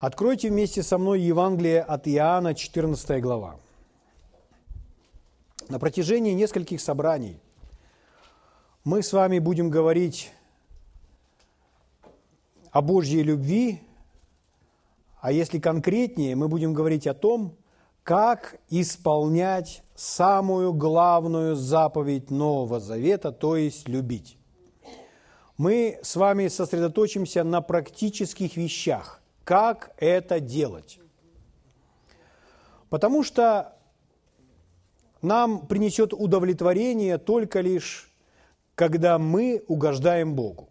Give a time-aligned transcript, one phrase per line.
[0.00, 3.58] Откройте вместе со мной Евангелие от Иоанна, 14 глава.
[5.68, 7.40] На протяжении нескольких собраний
[8.84, 10.30] мы с вами будем говорить
[12.70, 13.82] о Божьей любви,
[15.20, 17.56] а если конкретнее, мы будем говорить о том,
[18.04, 24.38] как исполнять самую главную заповедь Нового Завета, то есть любить.
[25.56, 29.17] Мы с вами сосредоточимся на практических вещах,
[29.48, 31.00] как это делать.
[32.90, 33.74] Потому что
[35.22, 38.10] нам принесет удовлетворение только лишь,
[38.74, 40.68] когда мы угождаем Богу.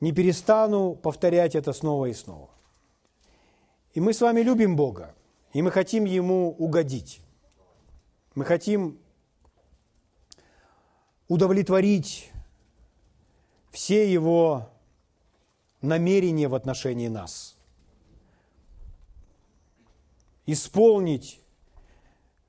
[0.00, 2.50] Не перестану повторять это снова и снова.
[3.94, 5.14] И мы с вами любим Бога,
[5.52, 7.20] и мы хотим Ему угодить.
[8.34, 8.98] Мы хотим
[11.28, 12.32] удовлетворить
[13.70, 14.68] все Его
[15.86, 17.56] намерение в отношении нас.
[20.44, 21.40] Исполнить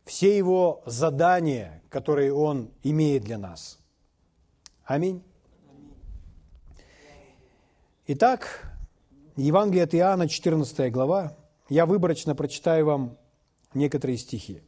[0.06, 3.80] все его задания, которые он имеет для нас.
[4.86, 5.24] Аминь.
[8.08, 8.72] Итак,
[9.36, 11.36] Евангелие от Иоанна, 14 глава.
[11.70, 13.18] Я выборочно прочитаю вам
[13.74, 14.62] некоторые стихи.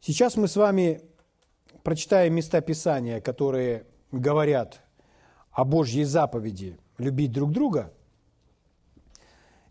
[0.00, 1.00] Сейчас мы с вами
[1.82, 4.82] прочитаем места Писания, которые говорят
[5.50, 7.92] о Божьей заповеди любить друг друга,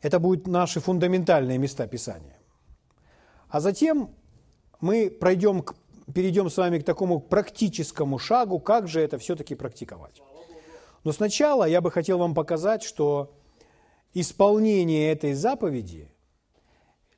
[0.02, 2.38] это будут наши фундаментальные места Писания.
[3.48, 4.14] А затем
[4.82, 5.76] мы пройдем, к,
[6.14, 10.22] перейдем с вами к такому практическому шагу, как же это все-таки практиковать.
[11.04, 13.34] Но сначала я бы хотел вам показать, что
[14.14, 16.10] исполнение этой заповеди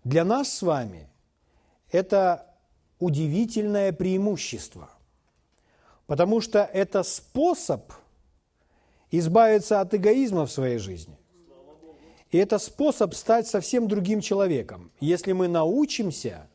[0.03, 1.09] для нас с вами–
[1.91, 2.55] это
[2.99, 4.89] удивительное преимущество,
[6.05, 7.91] потому что это способ–
[9.19, 11.17] избавиться от эгоизма в своей жизни.
[12.31, 16.49] И это способ стать совсем другим человеком, если мы научимся,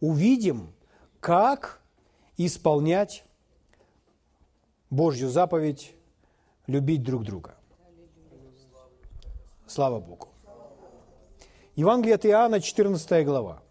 [0.00, 0.72] увидим,
[1.20, 1.80] как
[2.36, 3.24] исполнять
[4.90, 5.94] Божью заповедь
[6.66, 7.56] любить друг друга.
[9.66, 10.28] Слава Богу.
[11.74, 13.62] Евангелие от Иоанна, 14 глава.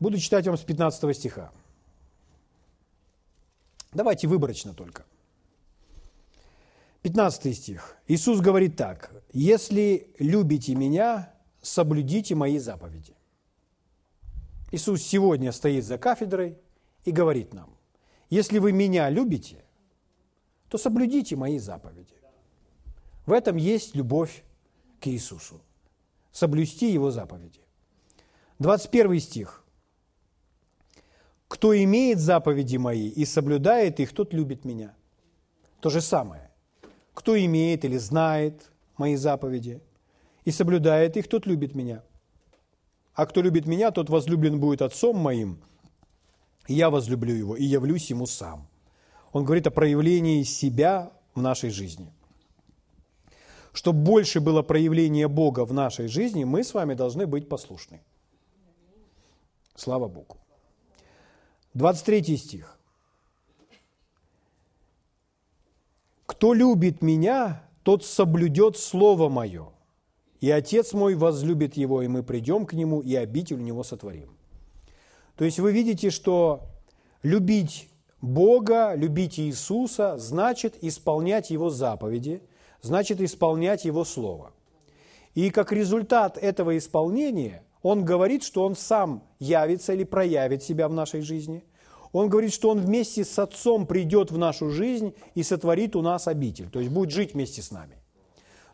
[0.00, 1.52] Буду читать вам с 15 стиха.
[3.94, 5.04] Давайте выборочно только.
[7.02, 7.96] 15 стих.
[8.08, 9.12] Иисус говорит так.
[9.32, 11.32] «Если любите Меня,
[11.62, 13.14] соблюдите Мои заповеди».
[14.72, 16.58] Иисус сегодня стоит за кафедрой
[17.04, 17.76] и говорит нам,
[18.30, 19.64] если вы Меня любите,
[20.68, 22.14] то соблюдите Мои заповеди.
[23.26, 24.42] В этом есть любовь
[25.00, 25.60] к Иисусу.
[26.32, 27.60] Соблюсти Его заповеди.
[28.58, 29.63] 21 стих.
[31.54, 34.92] Кто имеет заповеди мои и соблюдает их, тот любит меня.
[35.78, 36.50] То же самое.
[37.14, 39.80] Кто имеет или знает мои заповеди
[40.44, 42.02] и соблюдает их, тот любит меня.
[43.14, 45.60] А кто любит меня, тот возлюблен будет отцом моим,
[46.66, 48.66] я возлюблю его, и явлюсь ему сам.
[49.32, 52.12] Он говорит о проявлении себя в нашей жизни.
[53.72, 58.00] Чтобы больше было проявления Бога в нашей жизни, мы с вами должны быть послушны.
[59.76, 60.38] Слава Богу.
[61.74, 62.78] 23 стих.
[66.26, 69.68] «Кто любит меня, тот соблюдет Слово Мое,
[70.40, 74.36] и Отец мой возлюбит его, и мы придем к нему, и обитель у него сотворим».
[75.36, 76.60] То есть вы видите, что
[77.24, 77.88] любить
[78.20, 82.40] Бога, любить Иисуса, значит исполнять Его заповеди,
[82.82, 84.52] значит исполнять Его Слово.
[85.34, 90.94] И как результат этого исполнения– он говорит, что Он сам явится или проявит себя в
[90.94, 91.64] нашей жизни.
[92.12, 96.26] Он говорит, что Он вместе с Отцом придет в нашу жизнь и сотворит у нас
[96.26, 97.98] обитель, то есть будет жить вместе с нами.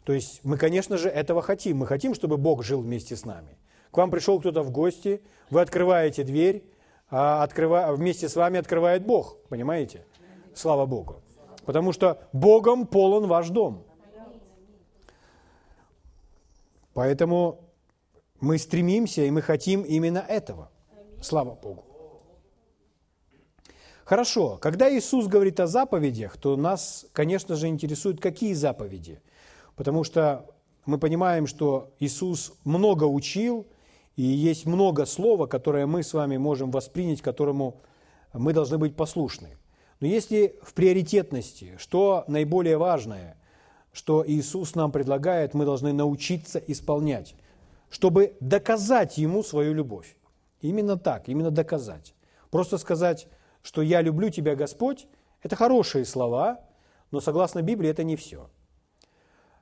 [0.04, 1.78] То есть мы, конечно же, этого хотим.
[1.78, 3.58] Мы хотим, чтобы Бог жил вместе с нами.
[3.90, 5.20] К вам пришел кто-то в гости,
[5.50, 6.64] вы открываете дверь,
[7.10, 7.92] а открыва...
[7.92, 10.06] вместе с вами открывает Бог, понимаете?
[10.54, 11.16] Слава Богу.
[11.64, 13.84] Потому что Богом полон ваш дом.
[16.94, 17.69] Поэтому
[18.40, 20.70] мы стремимся и мы хотим именно этого.
[21.20, 21.84] Слава Богу.
[24.04, 29.20] Хорошо, когда Иисус говорит о заповедях, то нас, конечно же, интересует, какие заповеди.
[29.76, 30.46] Потому что
[30.84, 33.66] мы понимаем, что Иисус много учил,
[34.16, 37.80] и есть много слова, которое мы с вами можем воспринять, которому
[38.32, 39.56] мы должны быть послушны.
[40.00, 43.36] Но если в приоритетности, что наиболее важное,
[43.92, 47.36] что Иисус нам предлагает, мы должны научиться исполнять
[47.90, 50.16] чтобы доказать ему свою любовь.
[50.60, 52.14] Именно так, именно доказать.
[52.50, 53.28] Просто сказать,
[53.62, 55.06] что я люблю тебя, Господь,
[55.42, 56.60] Это хорошие слова,
[57.10, 58.50] но согласно Библии это не все.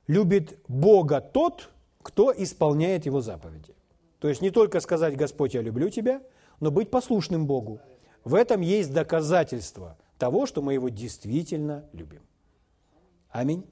[0.07, 1.69] Любит Бога тот,
[2.01, 3.75] кто исполняет Его заповеди.
[4.19, 6.21] То есть не только сказать «Господь, я люблю тебя»,
[6.59, 7.79] но быть послушным Богу.
[8.25, 12.23] В этом есть доказательство того, что мы Его действительно любим.
[13.29, 13.65] Аминь.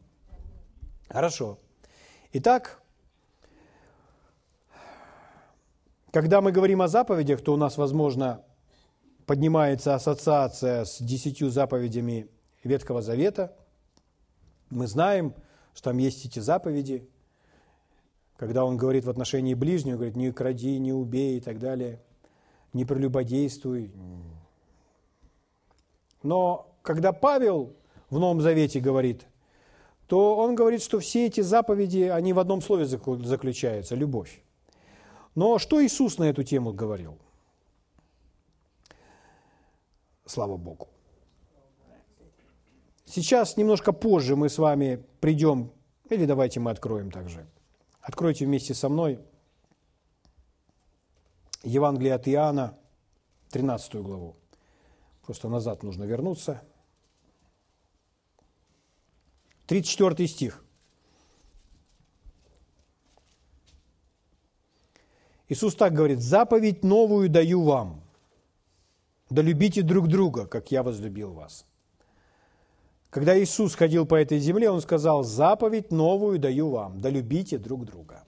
[1.09, 1.59] Хорошо.
[2.31, 2.81] Итак,
[6.11, 8.43] когда мы говорим о заповедях, то у нас, возможно,
[9.25, 12.29] поднимается ассоциация с десятью заповедями
[12.63, 13.55] Ветхого Завета.
[14.69, 15.33] Мы знаем,
[15.73, 17.07] что там есть эти заповеди.
[18.37, 22.01] Когда он говорит в отношении ближнего, говорит, не кради, не убей и так далее,
[22.71, 23.91] не прелюбодействуй.
[26.23, 27.75] Но когда Павел
[28.09, 29.25] в Новом Завете говорит,
[30.07, 34.41] то он говорит, что все эти заповеди, они в одном слове заключаются– любовь.
[35.37, 37.15] Но что Иисус на эту тему говорил?
[40.25, 40.87] Слава Богу.
[43.05, 45.71] Сейчас, немножко позже мы с вами придем,
[46.09, 47.45] или давайте мы откроем также.
[48.01, 49.19] Откройте вместе со мной
[51.61, 52.75] Евангелие от Иоанна,
[53.51, 54.37] 13 главу.
[55.21, 56.63] Просто назад нужно вернуться.
[59.67, 60.65] 34 стих.
[65.49, 68.01] Иисус так говорит, «Заповедь новую даю вам,
[69.29, 71.65] да любите друг друга, как я возлюбил вас».
[73.09, 77.85] Когда Иисус ходил по этой земле, Он сказал, заповедь новую даю вам, да любите друг
[77.85, 78.23] друга.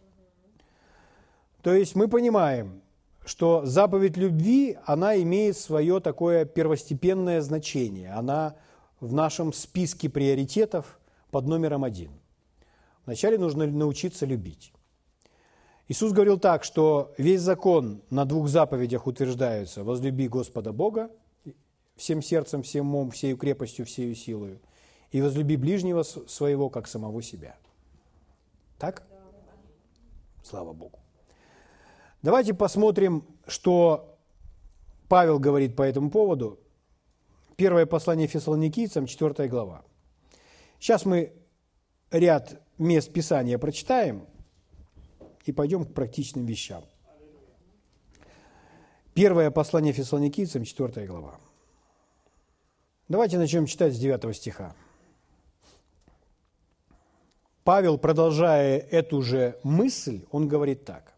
[1.61, 2.81] То есть мы понимаем,
[3.25, 8.11] что заповедь любви, она имеет свое такое первостепенное значение.
[8.13, 8.55] Она
[9.01, 10.99] в нашем списке приоритетов
[11.29, 12.11] под номером один.
[13.05, 14.71] Вначале нужно научиться любить.
[15.89, 21.09] Иисус говорил так, что весь закон на двух заповедях утверждается «возлюби Господа Бога
[21.95, 24.59] всем сердцем, всем умом, всею крепостью, всею силою,
[25.11, 27.57] и возлюби ближнего своего, как самого себя».
[28.77, 29.01] Так?
[30.43, 30.99] Слава Богу.
[32.21, 34.15] Давайте посмотрим, что
[35.07, 36.59] Павел говорит по этому поводу.
[37.55, 39.83] Первое послание фессалоникийцам, 4 глава.
[40.79, 41.33] Сейчас мы
[42.11, 44.27] ряд мест Писания прочитаем
[45.45, 46.83] и пойдем к практичным вещам.
[49.13, 51.39] Первое послание фессалоникийцам, 4 глава.
[53.07, 54.75] Давайте начнем читать с 9 стиха.
[57.63, 61.13] Павел, продолжая эту же мысль, он говорит так.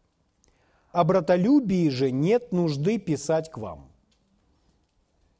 [0.92, 3.90] «О братолюбии же нет нужды писать к вам».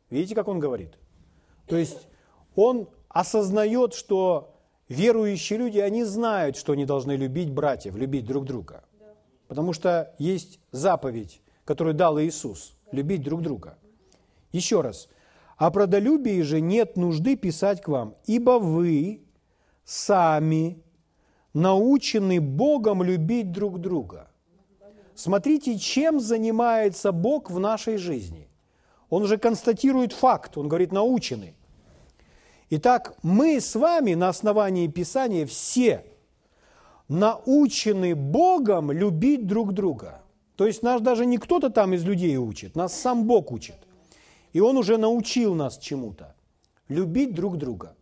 [0.10, 0.98] Видите, как он говорит?
[1.68, 2.08] То есть
[2.56, 4.51] он осознает, что
[4.92, 8.84] верующие люди, они знают, что они должны любить братьев, любить друг друга.
[9.48, 13.78] Потому что есть заповедь, которую дал Иисус, любить друг друга.
[14.52, 15.08] Еще раз.
[15.58, 19.22] О продолюбии же нет нужды писать к вам, ибо вы
[19.84, 20.82] сами
[21.54, 24.30] научены Богом любить друг друга.
[25.16, 28.50] Смотрите, чем занимается Бог в нашей жизни.
[29.10, 31.56] Он уже констатирует факт, он говорит, научены.
[32.74, 36.06] Итак, мы с вами на основании Писания все
[37.10, 40.22] научены Богом любить друг друга.
[40.56, 43.76] То есть нас даже не кто-то там из людей учит, нас сам Бог учит.
[44.54, 46.34] И Он уже научил нас чему-то.
[46.88, 47.94] Любить друг друга.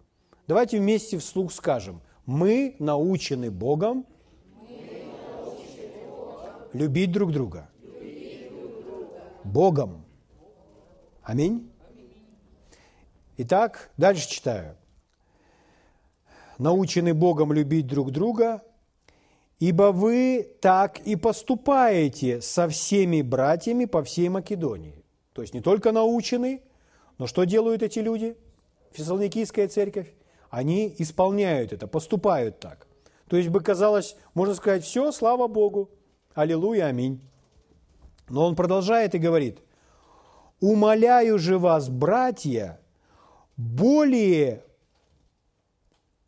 [0.48, 2.02] Давайте вместе вслух скажем.
[2.28, 4.06] Мы научены Богом,
[6.74, 7.68] любить друг друга.
[9.44, 10.06] Богом.
[11.24, 11.69] Аминь.
[13.42, 14.76] Итак, дальше читаю.
[16.58, 18.62] Научены Богом любить друг друга,
[19.60, 25.06] ибо вы так и поступаете со всеми братьями по всей Македонии.
[25.32, 26.62] То есть не только научены,
[27.18, 28.36] но что делают эти люди?
[28.92, 30.14] Фессалоникийская церковь.
[30.50, 32.88] Они исполняют это, поступают так.
[33.30, 35.90] То есть бы казалось, можно сказать, все, слава Богу,
[36.34, 37.22] аллилуйя, аминь.
[38.28, 39.60] Но он продолжает и говорит,
[40.60, 42.79] умоляю же вас, братья,
[43.60, 44.64] более,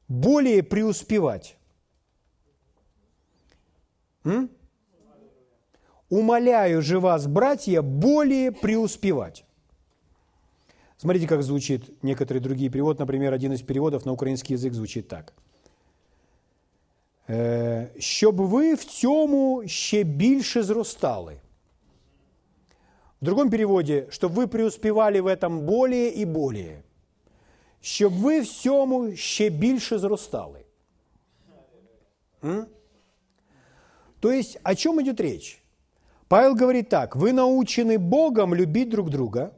[0.09, 1.55] более преуспевать.
[4.25, 4.49] М?
[6.09, 9.45] Умоляю же вас, братья, более преуспевать.
[10.97, 12.99] Смотрите, как звучит некоторые другие переводы.
[12.99, 15.33] Например, один из переводов на украинский язык звучит так.
[17.97, 21.39] «Щоб ви в цьому ще більше зростали».
[23.21, 26.83] В другом переводе, чтобы вы преуспевали в этом более и более–
[27.81, 30.59] щоб ви в цьому ще більше зростали.
[34.19, 35.57] То есть, о чем идет речь?
[36.27, 39.51] Павел говорит так, вы научены Богом любить друг друга,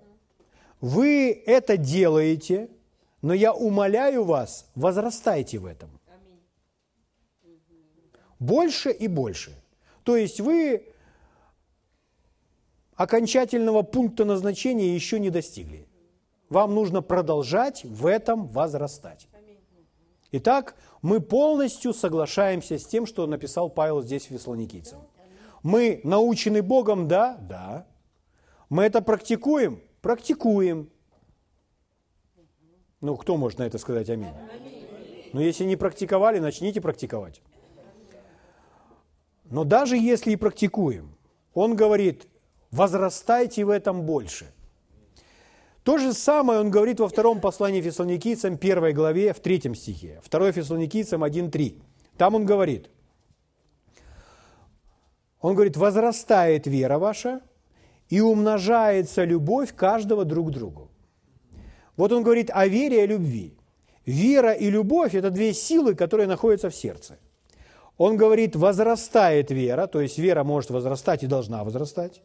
[0.82, 2.68] вы это делаете,
[3.24, 5.90] Но я умоляю вас, возрастайте в этом.
[8.38, 9.54] Больше и больше.
[10.04, 10.86] То есть вы
[12.96, 15.88] окончательного пункта назначения еще не достигли.
[16.54, 19.28] Вам нужно продолжать в этом возрастать.
[20.32, 25.00] Итак, мы полностью соглашаемся с тем, что написал Павел здесь в Фессалоникийцам.
[25.64, 27.88] Мы научены Богом, да, да.
[28.70, 30.92] Мы это практикуем, практикуем.
[33.02, 34.36] Ну, кто может на это сказать аминь?
[35.34, 37.42] Но если не практиковали, начните практиковать.
[39.46, 41.18] Но даже если и практикуем,
[41.56, 42.28] он говорит,
[42.70, 44.54] возрастайте в этом больше.
[45.84, 50.22] То же самое он говорит во втором послании Фессалоникийцам, первой главе, в третьем стихе.
[50.30, 51.82] 2 Фессалоникийцам 1.3.
[52.18, 52.90] Там он говорит,
[55.42, 57.42] он говорит, возрастает вера ваша
[58.08, 60.90] и умножается любовь каждого друг к другу.
[61.98, 63.58] Вот он говорит о вере и любви.
[64.06, 67.18] Вера и любовь– это две силы, которые находятся в сердце.
[67.98, 72.22] Он говорит, возрастает вера, то есть вера может возрастать и должна возрастать.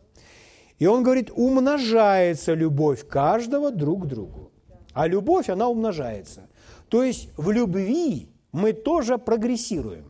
[0.78, 4.52] И он говорит, умножается любовь каждого друг к другу.
[4.92, 6.48] А любовь, она умножается.
[6.88, 10.04] То есть в любви мы тоже прогрессируем.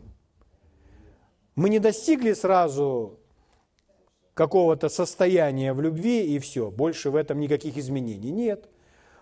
[1.57, 3.19] Мы не достигли сразу
[4.35, 8.31] какого-то состояния в любви и все, больше в этом никаких изменений.
[8.31, 8.69] Нет.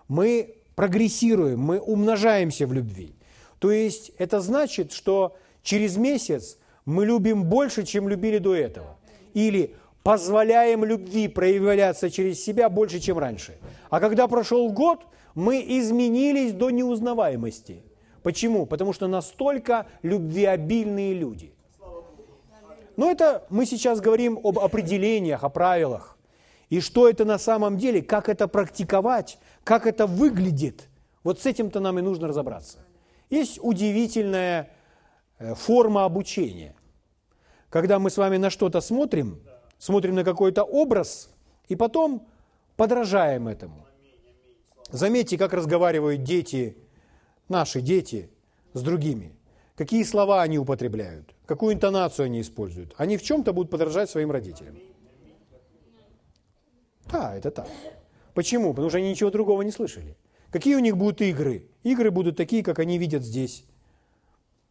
[0.08, 3.14] Мы прогрессируем, мы умножаемся в любви.
[3.58, 8.98] То есть это значит, что через месяц мы любим больше, чем любили до этого.
[9.32, 9.74] Или
[10.06, 13.58] позволяем любви проявляться через себя больше, чем раньше.
[13.90, 17.82] А когда прошел год, мы изменились до неузнаваемости.
[18.22, 18.66] Почему?
[18.66, 21.52] Потому что настолько любвеобильные люди.
[22.96, 26.16] Но это мы сейчас говорим об определениях, о правилах.
[26.70, 30.88] И что это на самом деле, как это практиковать, как это выглядит.
[31.24, 32.78] Вот с этим-то нам и нужно разобраться.
[33.28, 34.70] Есть удивительная
[35.40, 36.76] э, форма обучения.
[37.70, 39.40] Когда мы с вами на что-то смотрим–
[39.78, 41.30] смотрим на какой-то образ
[41.68, 42.26] и потом
[42.76, 43.86] подражаем этому.
[44.90, 46.76] Заметьте, как разговаривают дети,
[47.48, 48.30] наши дети,
[48.72, 49.34] с другими.
[49.74, 52.94] Какие слова они употребляют, какую интонацию они используют.
[52.96, 54.78] Они в чем-то будут подражать своим родителям.
[57.10, 57.68] Да, это так.
[58.34, 58.70] Почему?
[58.70, 60.16] Потому что они ничего другого не слышали.
[60.50, 61.68] Какие у них будут игры?
[61.82, 63.64] Игры будут такие, как они видят здесь.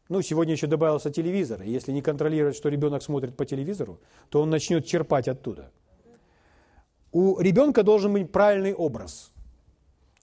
[0.08, 1.64] Ну, сегодня еще добавился телевизор.
[1.64, 5.72] И если не контролировать, что ребенок смотрит по телевизору, то он начнет черпать оттуда.
[7.12, 9.32] У ребенка должен быть правильный образ.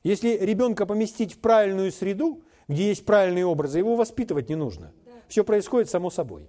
[0.05, 4.93] Если ребенка поместить в правильную среду, где есть правильные образы, его воспитывать не нужно.
[5.27, 6.49] Все происходит само собой.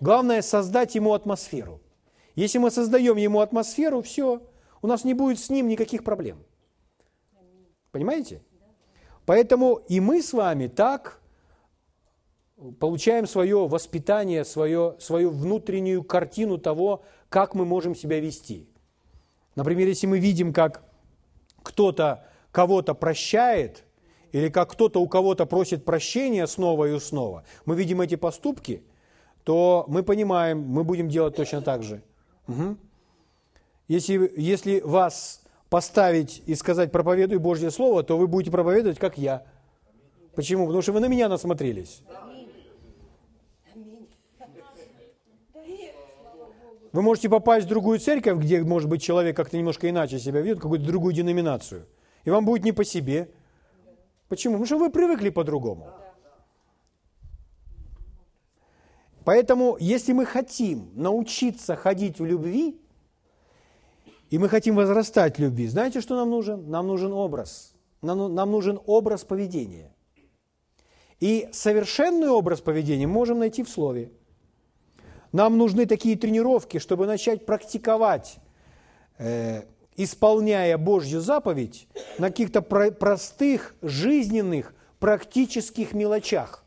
[0.00, 1.80] Главное создать ему атмосферу.
[2.34, 4.42] Если мы создаем ему атмосферу, все,
[4.82, 6.44] у нас не будет с ним никаких проблем.
[7.92, 8.42] Понимаете?
[9.24, 11.20] Поэтому и мы с вами так
[12.78, 18.68] получаем свое воспитание, свое, свою внутреннюю картину того, как мы можем себя вести.
[19.54, 20.82] Например, если мы видим, как
[21.62, 23.84] кто-то кого-то прощает,
[24.32, 28.82] или как кто-то у кого-то просит прощения снова и снова, мы видим эти поступки,
[29.44, 32.02] то мы понимаем, мы будем делать точно так же.
[32.48, 32.76] Угу.
[33.88, 39.44] Если, если вас поставить и сказать «проповедуй Божье Слово», то вы будете проповедовать, как я.
[40.34, 40.66] Почему?
[40.66, 42.02] Потому что вы на меня насмотрелись.
[46.92, 50.60] Вы можете попасть в другую церковь, где, может быть, человек как-то немножко иначе себя ведет,
[50.60, 51.86] какую-то другую деноминацию.
[52.24, 53.30] И вам будет не по себе.
[54.28, 54.54] Почему?
[54.54, 55.90] Потому что вы привыкли по-другому.
[59.24, 62.80] Поэтому, если мы хотим научиться ходить в любви,
[64.30, 66.70] и мы хотим возрастать в любви, знаете, что нам нужен?
[66.70, 67.74] Нам нужен образ.
[68.02, 69.92] Нам, нам нужен образ поведения.
[71.18, 74.10] И совершенный образ поведения мы можем найти в Слове.
[75.36, 78.38] Нам нужны такие тренировки, чтобы начать практиковать,
[79.18, 79.64] э,
[79.94, 86.64] исполняя Божью заповедь на каких-то про- простых, жизненных, практических мелочах,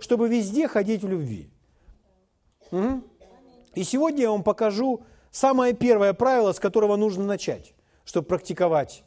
[0.00, 1.50] чтобы везде ходить в любви.
[2.70, 3.02] Угу.
[3.74, 7.74] И сегодня я вам покажу самое первое правило, с которого нужно начать,
[8.06, 9.04] чтобы практиковать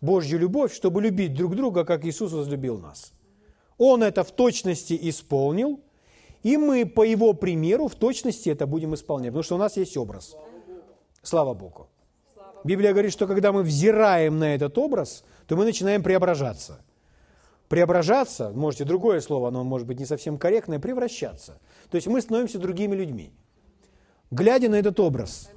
[0.00, 3.12] Божью любовь, чтобы любить друг друга, как Иисус возлюбил нас.
[3.78, 5.80] Он это в точности исполнил–
[6.42, 9.96] и мы по его примеру в точности это будем исполнять, потому что у нас есть
[9.96, 10.36] образ.
[11.22, 11.88] Слава Богу.
[12.64, 16.80] Библия говорит, что когда мы взираем на этот образ, то мы начинаем преображаться.
[17.68, 21.60] Преображаться, можете другое слово, оно может быть не совсем корректное, превращаться.
[21.90, 23.32] То есть мы становимся другими людьми,
[24.30, 25.50] глядя на этот образ.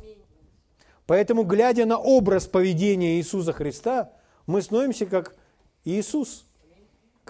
[1.07, 4.11] Поэтому, глядя на образ поведения Иисуса Христа,
[4.45, 5.35] мы становимся как
[5.83, 6.45] Иисус,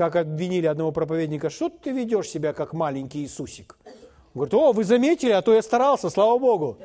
[0.01, 3.77] как обвинили одного проповедника, что ты ведешь себя как маленький Иисусик?
[3.85, 3.91] Он
[4.33, 6.79] говорит, о, вы заметили, а то я старался, слава Богу.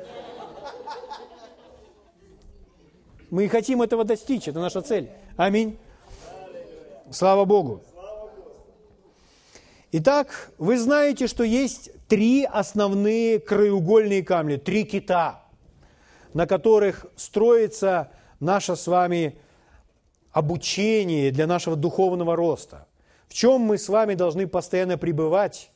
[3.31, 5.09] Мы хотим этого достичь, это наша цель.
[5.35, 5.79] Аминь.
[7.09, 7.81] Слава Богу.
[9.93, 15.41] Итак, вы знаете, что есть три основные краеугольные камни, три кита,
[16.35, 19.39] на которых строится наше с вами
[20.31, 22.86] обучение для нашего духовного роста.
[23.27, 25.71] В чем мы с вами должны постоянно пребывать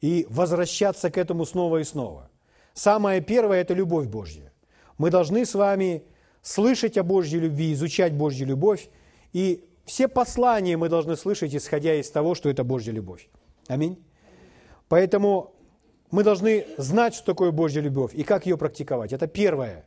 [0.00, 2.30] и возвращаться к этому снова и снова.
[2.74, 4.52] Самое первое– это любовь Божья.
[4.98, 6.04] Мы должны с вами
[6.42, 8.88] слышать о Божьей любви, изучать Божью любовь,
[9.32, 13.28] и все послания мы должны слышать, исходя из того, что это Божья любовь.
[13.68, 13.98] Аминь.
[14.88, 15.54] Поэтому
[16.10, 19.12] мы должны знать, что такое Божья любовь и как ее практиковать.
[19.12, 19.84] Это первое,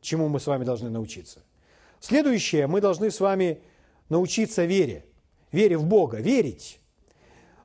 [0.00, 1.40] чему мы с вами должны научиться.
[2.00, 3.60] Следующее, мы должны с вами
[4.08, 5.04] научиться вере.
[5.52, 6.80] Вере в Бога, верить.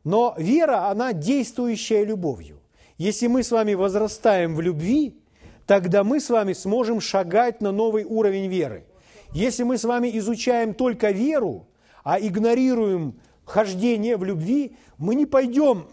[0.03, 2.59] Но вера, она действующая любовью.
[2.97, 5.19] Если мы с вами возрастаем в любви,
[5.65, 8.85] тогда мы с вами сможем шагать на новый уровень веры.
[9.33, 11.67] Если мы с вами изучаем только веру,
[12.03, 15.87] а игнорируем хождение в любви, мы не пойдем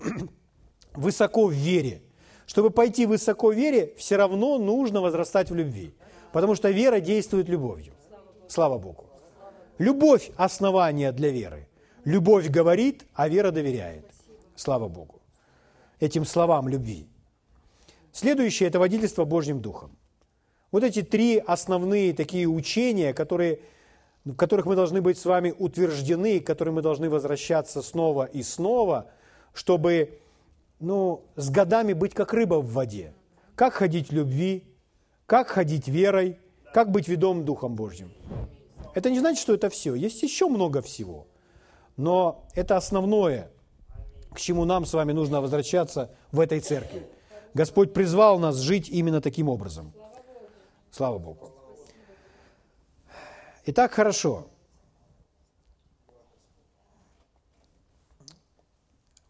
[0.94, 2.02] высоко в вере.
[2.46, 5.94] Чтобы пойти высоко в вере, все равно нужно возрастать в любви.
[6.32, 7.94] Потому что вера действует любовью.
[8.48, 9.06] Слава Богу.
[9.78, 11.66] Любовь– основание для веры.
[12.04, 14.04] Любовь говорит, а вера доверяет.
[14.56, 15.20] Слава Богу.
[16.00, 17.06] Этим словам любви.
[18.12, 19.96] Следующее– это водительство Божьим Духом.
[20.72, 23.60] Вот эти три основные такие учения, которые,
[24.24, 28.42] в которых мы должны быть с вами утверждены, к которым мы должны возвращаться снова и
[28.42, 29.10] снова,
[29.52, 30.18] чтобы
[30.80, 33.14] ну, с годами быть как рыба в воде.
[33.54, 34.64] Как ходить любви,
[35.26, 36.38] как ходить верой,
[36.74, 38.10] как быть ведом Духом Божьим.
[38.94, 39.94] Это не значит, что это все.
[39.94, 41.26] Есть еще много всего.
[41.96, 43.50] Но это основное,
[44.32, 47.06] к чему нам с вами нужно возвращаться в этой церкви.
[47.54, 49.92] Господь призвал нас жить именно таким образом.
[50.90, 51.50] Слава Богу.
[53.66, 54.46] Итак, хорошо.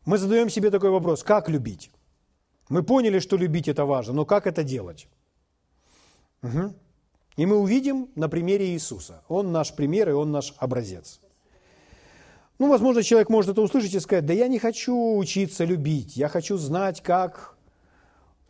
[0.04, 1.90] Мы задаем себе такой вопрос, как любить?
[2.68, 5.08] Мы поняли, что любить это важно, но как это делать?
[6.42, 6.74] Угу.
[7.36, 9.22] И мы увидим на примере Иисуса.
[9.28, 11.20] Он наш пример, и он наш образец.
[12.62, 16.28] Ну, возможно, человек может это услышать и сказать, да я не хочу учиться любить, я
[16.28, 17.56] хочу знать, как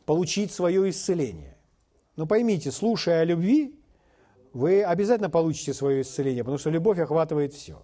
[0.05, 1.57] получить свое исцеление.
[2.17, 3.75] Но поймите, слушая о любви,
[4.53, 7.83] вы обязательно получите свое исцеление, потому что любовь охватывает все.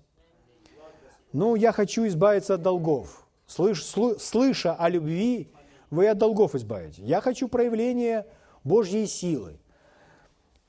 [1.33, 3.27] Ну, я хочу избавиться от долгов.
[3.47, 5.49] Слыш, слы, слыша о любви,
[5.89, 7.01] вы от долгов избавите.
[7.05, 8.27] Я хочу проявления
[8.65, 9.59] Божьей силы.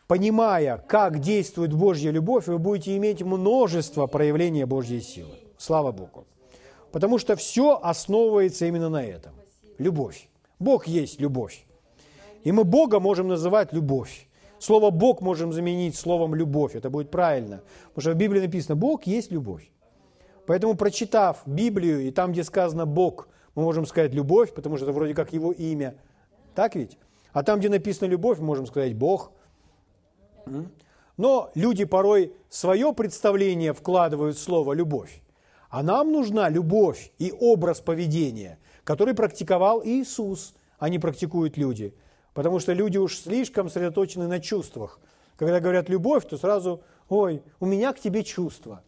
[0.07, 5.35] Понимая, как действует Божья любовь, вы будете иметь множество проявления Божьей силы.
[5.59, 6.25] Слава Богу.
[6.91, 9.33] Потому что все основывается именно на этом.
[9.77, 10.29] Любовь.
[10.57, 11.65] Бог есть любовь.
[12.45, 14.27] И мы Бога можем называть любовь.
[14.59, 16.75] Слово «Бог» можем заменить словом «любовь».
[16.75, 17.61] Это будет правильно.
[17.89, 19.69] Потому что в Библии написано «Бог есть любовь».
[20.45, 24.93] Поэтому, прочитав Библию, и там, где сказано «Бог», мы можем сказать «любовь», потому что это
[24.93, 25.95] вроде как Его имя.
[26.55, 26.97] Так ведь?
[27.33, 29.31] А там, где написано «любовь», мы можем сказать «Бог».
[31.17, 35.21] Но люди порой свое представление вкладывают в слово «любовь».
[35.69, 41.95] А нам нужна любовь и образ поведения, который практиковал Иисус, а не практикуют люди.
[42.33, 44.99] Потому что люди уж слишком сосредоточены на чувствах.
[45.35, 48.83] Когда говорят «любовь», то сразу «Ой, у меня к тебе чувства».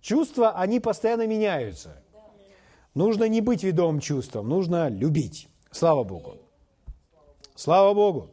[0.00, 2.02] Чувства, они постоянно меняются.
[2.94, 5.48] Нужно не быть ведомым чувством, нужно любить.
[5.70, 6.38] Слава Богу.
[7.54, 8.30] Слава Богу.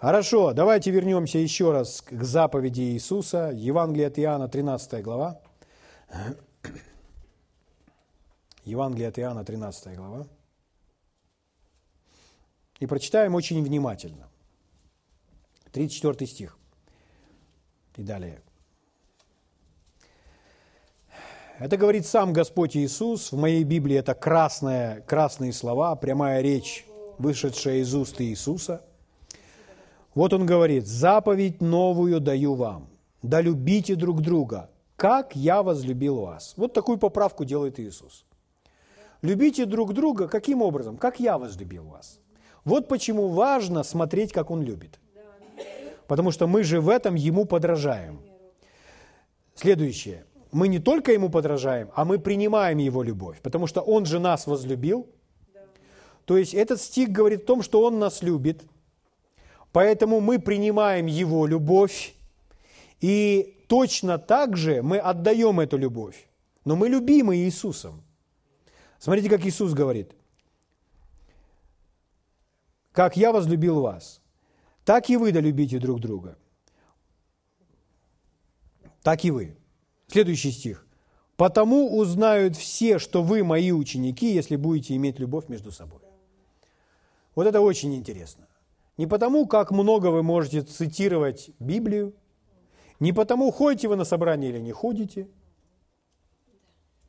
[0.00, 5.42] Хорошо, давайте вернемся еще раз к заповеди Иисуса, Евангелие от Иоанна, 13 глава.
[8.64, 10.26] Евангелие от Иоанна, 13 глава.
[12.78, 14.30] И прочитаем очень внимательно.
[15.72, 16.56] 34 стих.
[17.96, 18.40] И далее.
[21.58, 23.32] Это говорит сам Господь Иисус.
[23.32, 26.86] В моей Библии это красные, красные слова, прямая речь,
[27.18, 28.82] вышедшая из уст Иисуса.
[30.14, 32.88] Вот он говорит, заповедь новую даю вам,
[33.22, 36.54] да любите друг друга, как я возлюбил вас.
[36.56, 38.24] Вот такую поправку делает Иисус.
[39.22, 40.96] Любите друг друга каким образом?
[40.96, 42.18] Как я возлюбил вас.
[42.64, 44.98] Вот почему важно смотреть, как он любит.
[46.06, 48.20] Потому что мы же в этом ему подражаем.
[49.54, 54.18] Следующее мы не только Ему подражаем, а мы принимаем Его любовь, потому что Он же
[54.18, 55.08] нас возлюбил.
[56.24, 58.64] То есть этот стих говорит о том, что Он нас любит,
[59.72, 62.14] поэтому мы принимаем Его любовь
[63.00, 66.26] и точно так же мы отдаем эту любовь.
[66.64, 68.02] Но мы любимы Иисусом.
[68.98, 70.14] Смотрите, как Иисус говорит.
[72.92, 74.20] «Как я возлюбил вас,
[74.84, 76.36] так и вы долюбите друг друга».
[79.02, 79.56] Так и вы.
[80.08, 80.86] Следующий стих.
[81.36, 86.00] «Потому узнают все, что вы мои ученики, если будете иметь любовь между собой».
[87.34, 88.46] Вот это очень интересно.
[89.00, 92.12] Не потому, как много вы можете цитировать Библию,
[92.98, 95.26] не потому, ходите вы на собрание или не ходите,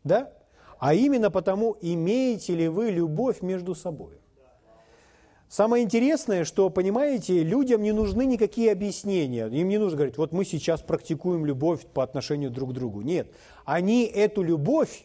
[0.06, 0.32] да?
[0.80, 4.22] а именно потому, имеете ли вы любовь между собой.
[5.50, 9.48] Самое интересное, что, понимаете, людям не нужны никакие объяснения.
[9.48, 13.02] Им не нужно говорить, вот мы сейчас практикуем любовь по отношению друг к другу.
[13.02, 13.28] Нет,
[13.66, 15.04] они эту любовь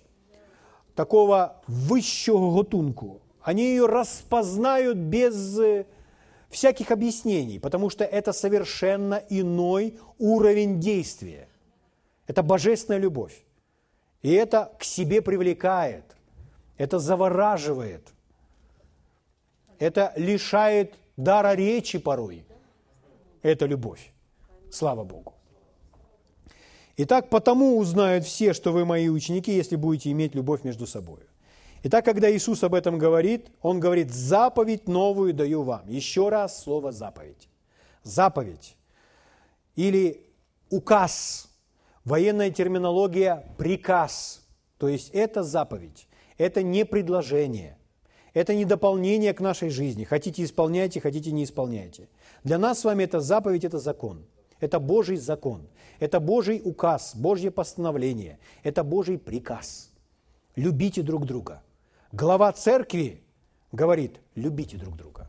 [0.94, 5.86] такого высшего готунку, они ее распознают без э,
[6.50, 11.48] всяких объяснений, потому что это совершенно иной уровень действия.
[12.26, 13.44] Это божественная любовь.
[14.22, 16.04] И это к себе привлекает,
[16.78, 18.02] это завораживает,
[19.78, 22.44] это лишает дара речи порой.
[23.42, 24.12] Это любовь.
[24.70, 25.34] Слава Богу.
[26.96, 31.20] Итак, потому узнают все, что вы мои ученики, если будете иметь любовь между собой.
[31.88, 35.86] Итак, когда Иисус об этом говорит, Он говорит, заповедь новую даю вам.
[35.86, 37.48] Еще раз слово заповедь.
[38.02, 38.76] Заповедь.
[39.76, 40.26] Или
[40.68, 41.48] указ.
[42.04, 44.44] Военная терминология– приказ.
[44.78, 46.08] То есть это заповедь.
[46.38, 47.78] Это не предложение.
[48.34, 50.02] Это не дополнение к нашей жизни.
[50.02, 52.08] Хотите– исполняйте, хотите– не исполняйте.
[52.42, 54.26] Для нас с вами это заповедь, это закон.
[54.58, 55.68] Это Божий закон.
[56.00, 58.40] Это Божий указ, Божье постановление.
[58.64, 59.92] Это Божий приказ.
[60.56, 61.62] Любите друг друга.
[62.18, 63.22] Глава церкви
[63.72, 65.28] говорит, любите друг друга.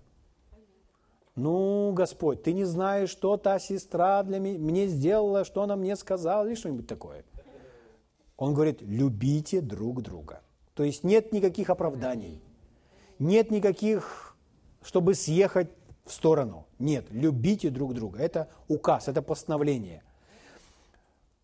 [1.36, 5.98] Ну, Господь, ты не знаешь, что та сестра для меня, мне сделала, что она мне
[5.98, 7.26] сказала, или что-нибудь такое.
[8.38, 10.40] Он говорит, любите друг друга.
[10.76, 12.42] То есть нет никаких оправданий,
[13.20, 14.38] нет никаких,
[14.82, 15.68] чтобы съехать
[16.06, 16.68] в сторону.
[16.80, 18.20] Нет, любите друг друга.
[18.20, 20.04] Это указ, это постановление,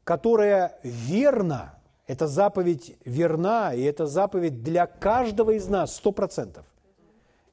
[0.06, 6.66] которое верно эта заповедь верна, и эта заповедь для каждого из нас, сто процентов.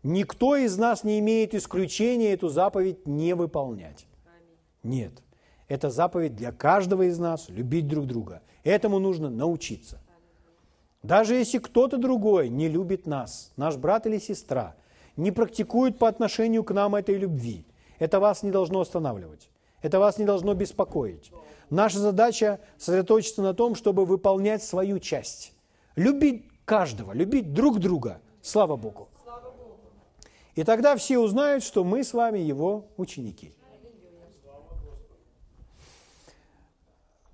[0.03, 4.07] Никто из нас не имеет исключения эту заповедь не выполнять.
[4.83, 5.13] Нет.
[5.69, 8.43] Это заповедь для каждого из нас любить друг друга.
[8.65, 10.01] Этому нужно научиться.
[11.03, 14.75] Даже если кто-то другой не любит нас, наш брат или сестра,
[15.17, 17.65] не практикует по отношению к нам этой любви,
[17.99, 19.49] это вас не должно останавливать.
[19.83, 21.31] Это вас не должно беспокоить.
[21.71, 25.53] Наша задача сосредоточиться на том, чтобы выполнять свою часть.
[25.95, 28.21] Любить каждого, любить друг друга.
[28.43, 29.09] Слава Богу.
[30.57, 33.55] И тогда все узнают, что мы с вами его ученики.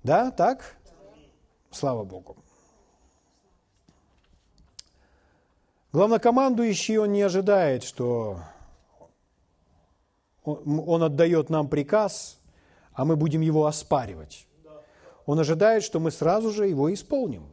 [0.03, 0.77] Да, так?
[1.71, 2.37] Слава Богу.
[5.91, 8.39] Главнокомандующий, он не ожидает, что
[10.43, 12.36] он отдает нам приказ,
[12.97, 14.47] а мы будем его оспаривать.
[15.27, 17.43] Он ожидает, что мы сразу же его исполним.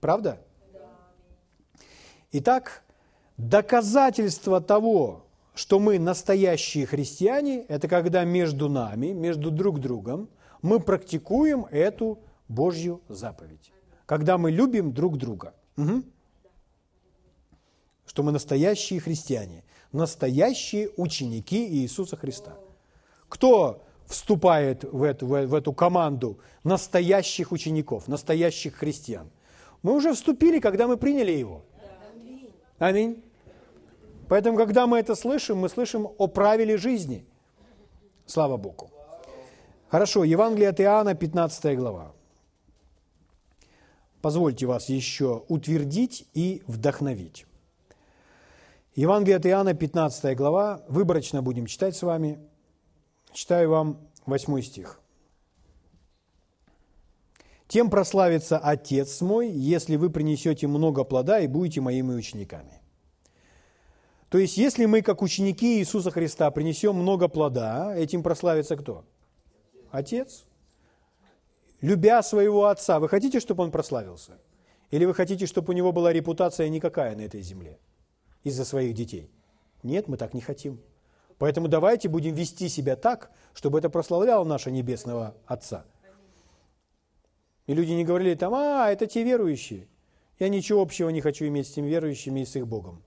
[0.00, 0.38] Правда?
[2.32, 2.82] Итак,
[3.38, 10.28] доказательство того, что мы настоящие христиане, это когда между нами, между друг другом,
[10.60, 12.18] мы практикуем эту
[12.48, 13.72] Божью заповедь.
[14.04, 15.54] Когда мы любим друг друга.
[15.78, 16.02] Угу.
[18.04, 22.58] Что мы настоящие христиане настоящие ученики Иисуса Христа.
[23.28, 29.30] Кто вступает в эту, в эту команду настоящих учеников, настоящих христиан?
[29.82, 31.64] Мы уже вступили, когда мы приняли Его.
[32.78, 33.22] Аминь.
[34.28, 37.26] Поэтому, когда мы это слышим, мы слышим о правиле жизни.
[38.26, 38.90] Слава Богу.
[39.88, 42.12] Хорошо, Евангелие от Иоанна, 15 глава.
[44.22, 47.46] Позвольте вас еще утвердить и вдохновить.
[48.96, 52.38] Евангелие от Иоанна, 15 глава, выборочно будем читать с вами.
[53.34, 55.00] Читаю вам 8 стих.
[57.68, 62.80] «Тем прославится Отец мой, если вы принесете много плода и будете моими учениками».
[64.30, 69.04] То есть, если мы, как ученики Иисуса Христа, принесем много плода, этим прославится кто?
[69.90, 70.44] Отец.
[71.82, 74.38] Любя своего Отца, вы хотите, чтобы Он прославился?
[74.90, 77.78] Или вы хотите, чтобы у него была репутация никакая на этой земле?
[78.44, 79.30] из-за своих детей.
[79.82, 80.80] Нет, мы так не хотим.
[81.38, 85.84] Поэтому давайте будем вести себя так, чтобы это прославляло нашего Небесного Отца.
[87.66, 89.88] И люди не говорили там, а, это те верующие.
[90.38, 93.02] Я ничего общего не хочу иметь с теми верующими и с их Богом.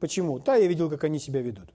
[0.00, 0.38] Почему?
[0.38, 1.68] Да, я видел, как они себя ведут.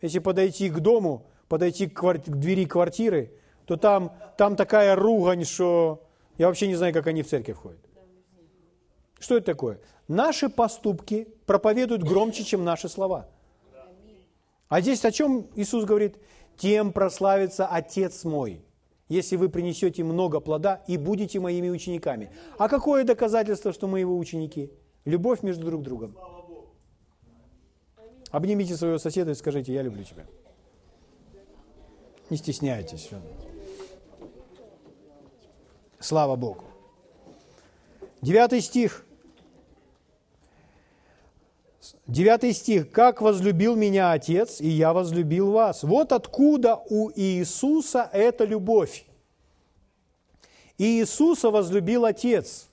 [0.00, 2.18] Если подойти к дому, подойти к, квар...
[2.18, 3.32] к двери квартиры,
[3.66, 6.06] то там, там такая ругань, что
[6.38, 7.80] я вообще не знаю, как они в церковь ходят.
[9.18, 9.80] Что это такое?
[10.08, 13.28] Наши поступки проповедуют громче, чем наши слова.
[14.72, 16.16] А здесь о чем Иисус говорит?
[16.56, 18.64] Тем прославится Отец мой,
[19.06, 22.30] если вы принесете много плода и будете моими учениками.
[22.56, 24.72] А какое доказательство, что мы его ученики?
[25.04, 26.16] Любовь между друг другом.
[28.30, 30.24] Обнимите своего соседа и скажите, я люблю тебя.
[32.30, 33.10] Не стесняйтесь.
[36.00, 36.64] Слава Богу.
[38.22, 39.04] Девятый стих.
[42.06, 42.90] Девятый стих.
[42.90, 45.82] «Как возлюбил меня Отец, и я возлюбил вас».
[45.82, 49.04] Вот откуда у Иисуса эта любовь.
[50.78, 52.68] Иисуса возлюбил Отец.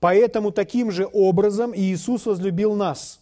[0.00, 3.20] Поэтому таким же образом Иисус возлюбил нас.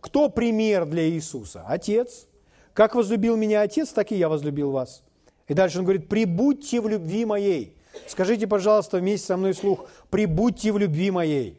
[0.00, 1.64] Кто пример для Иисуса?
[1.66, 2.26] Отец.
[2.74, 5.02] Как возлюбил меня Отец, так и я возлюбил вас.
[5.48, 7.76] И дальше он говорит, прибудьте в любви моей.
[8.06, 11.58] Скажите, пожалуйста, вместе со мной слух, прибудьте в любви моей.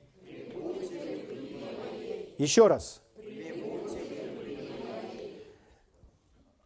[2.37, 3.01] Еще раз.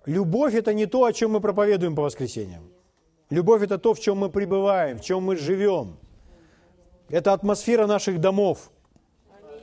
[0.06, 2.64] Любовь– это не то, о чем мы проповедуем по воскресеньям.
[3.30, 5.98] Любовь– это то, в чем мы пребываем, в чем мы живем.
[7.10, 8.72] Это атмосфера наших домов.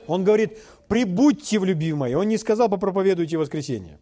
[0.07, 2.15] Он говорит, прибудьте в любви моей.
[2.15, 3.99] Он не сказал, попроповедуйте воскресенье.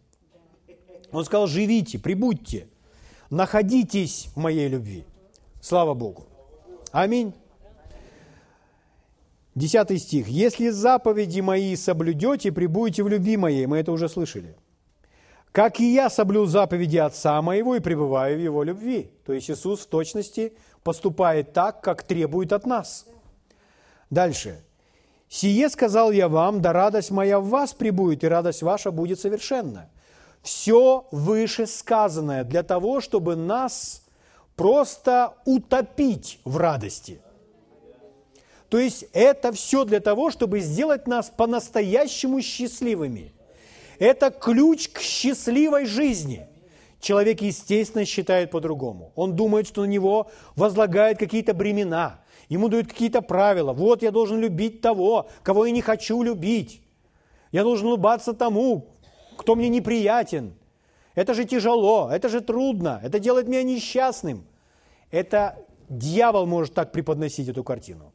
[1.10, 2.68] Он сказал, живите, прибудьте,
[3.30, 5.04] находитесь в моей любви.
[5.60, 6.26] Слава Богу.
[6.92, 7.32] Аминь.
[9.56, 10.28] Десятый стих.
[10.28, 13.64] «Если заповеди мои соблюдете, прибудете в любви моей».
[13.64, 14.54] Мы это уже слышали.
[15.50, 19.10] «Как и я соблюл заповеди Отца моего и пребываю в Его любви».
[19.24, 23.06] То есть Иисус в точности поступает так, как требует от нас.
[24.10, 24.62] Дальше.
[25.26, 29.88] «Сие сказал я вам, да радость моя в вас прибудет, и радость ваша будет совершенна».
[30.42, 34.02] Все вышесказанное для того, чтобы нас
[34.54, 37.22] просто утопить в радости–
[38.68, 43.32] то есть это все для того, чтобы сделать нас по-настоящему счастливыми.
[43.98, 46.46] Это ключ к счастливой жизни.
[47.00, 49.12] Человек, естественно, считает по-другому.
[49.14, 53.72] Он думает, что на него возлагают какие-то бремена, ему дают какие-то правила.
[53.72, 56.82] Вот я должен любить того, кого я не хочу любить.
[57.52, 58.88] Я должен улыбаться тому,
[59.36, 60.54] кто мне неприятен.
[61.14, 64.44] Это же тяжело, это же трудно, это делает меня несчастным.
[65.10, 65.56] Это
[65.88, 68.12] дьявол может так преподносить эту картину.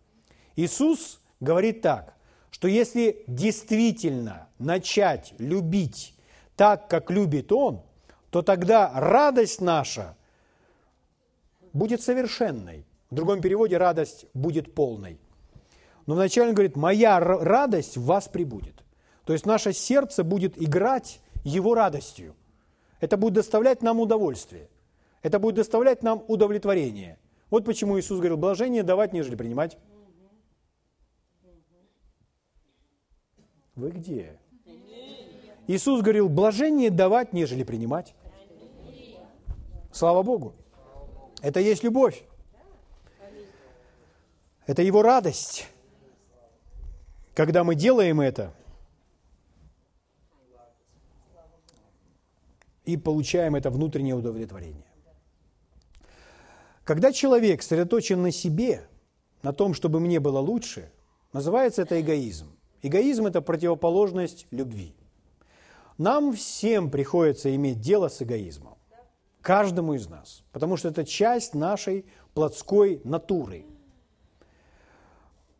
[0.61, 2.13] Иисус говорит так,
[2.51, 6.13] что если действительно начать любить
[6.55, 7.81] так, как любит Он,
[8.29, 10.15] то тогда радость наша
[11.73, 12.85] будет совершенной.
[13.09, 15.19] В другом переводе радость будет полной.
[16.05, 18.75] Но вначале он говорит, моя радость в вас прибудет.
[19.25, 22.35] То есть наше сердце будет играть его радостью.
[22.99, 24.69] Это будет доставлять нам удовольствие.
[25.21, 27.17] Это будет доставлять нам удовлетворение.
[27.49, 29.77] Вот почему Иисус говорил, блажение давать, нежели принимать.
[33.75, 34.37] Вы где?
[35.67, 38.13] Иисус говорил, блажение давать, нежели принимать.
[39.91, 40.55] Слава Богу.
[41.41, 42.23] Это есть любовь.
[44.65, 45.67] Это Его радость.
[47.33, 48.53] Когда мы делаем это
[52.83, 54.85] и получаем это внутреннее удовлетворение.
[56.83, 58.87] Когда человек сосредоточен на себе,
[59.43, 60.91] на том, чтобы мне было лучше,
[61.31, 62.57] называется это эгоизм.
[62.81, 64.95] Эгоизм– это противоположность любви.
[65.97, 68.77] Нам всем приходится иметь дело с эгоизмом.
[69.41, 70.43] Каждому из нас.
[70.51, 73.65] Потому что это часть нашей плотской натуры.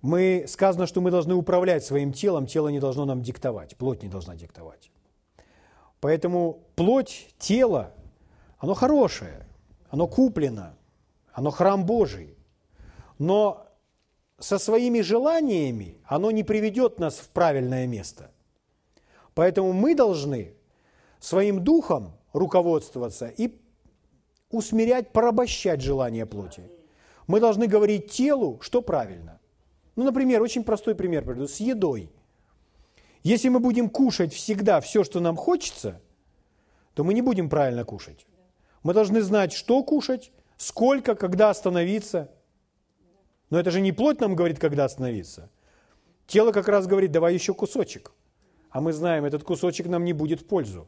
[0.02, 4.10] Мы, сказано, что мы должны управлять своим телом, тело не должно нам диктовать, плоть не
[4.10, 4.92] должна диктовать.
[6.00, 7.94] Поэтому плоть, тело,
[8.58, 9.46] оно хорошее,
[9.90, 10.76] оно куплено,
[11.34, 12.36] оно храм Божий.
[13.20, 13.68] Но
[14.42, 18.32] со своими желаниями оно не приведет нас в правильное место.
[19.36, 20.56] Поэтому мы должны
[21.20, 23.62] своим духом руководствоваться и
[24.50, 26.64] усмирять, порабощать желания плоти.
[27.28, 29.40] Мы должны говорить телу, что правильно.
[29.96, 32.12] Ну, например, очень простой пример с едой.
[33.22, 36.02] Если мы будем кушать всегда все, что нам хочется,
[36.96, 38.26] то мы не будем правильно кушать.
[38.82, 42.32] Мы должны знать, что кушать, сколько, когда остановиться–
[43.52, 45.50] но это же не плоть нам говорит, когда остановиться.
[46.26, 48.14] Тело как раз говорит, давай еще кусочек.
[48.70, 50.88] А мы знаем, этот кусочек нам не будет в пользу.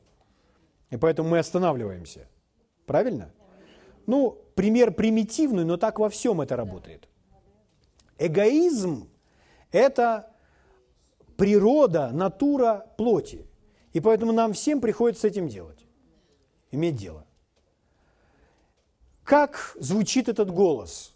[0.90, 2.28] И поэтому мы останавливаемся.
[2.86, 3.34] Правильно?
[4.08, 7.10] Ну, пример примитивный, но так во всем это работает.
[8.18, 9.10] Эгоизм–
[9.72, 10.32] это
[11.36, 13.46] природа, натура плоти.
[13.92, 15.86] И поэтому нам всем приходится с этим делать,
[16.72, 17.26] иметь дело.
[19.26, 21.13] как звучит этот голос?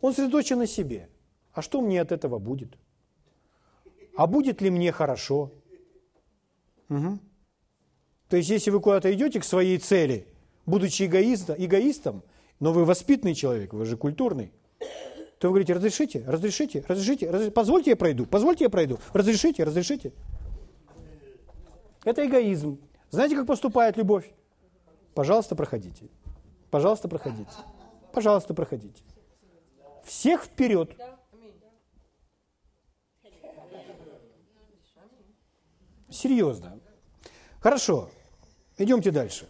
[0.00, 1.08] Он сосредоточен на себе.
[1.52, 2.76] А что мне от этого будет?
[4.16, 5.52] А будет ли мне хорошо?
[6.88, 7.18] Угу.
[8.28, 10.26] То есть, если вы куда-то идете к своей цели,
[10.64, 12.22] будучи эгоиста, эгоистом,
[12.60, 14.52] но вы воспитанный человек, вы же культурный,
[15.38, 20.12] то вы говорите, разрешите, разрешите, разрешите, разрешите позвольте я пройду, позвольте я пройду, разрешите, разрешите.
[22.04, 22.78] Это эгоизм.
[23.10, 24.30] Знаете, как поступает любовь?
[25.14, 26.08] Пожалуйста, проходите.
[26.70, 27.50] Пожалуйста, проходите.
[28.12, 29.02] Пожалуйста, проходите.
[30.06, 30.96] Всех вперед.
[36.08, 36.78] Серьезно.
[37.60, 38.08] Хорошо.
[38.78, 39.48] Идемте дальше.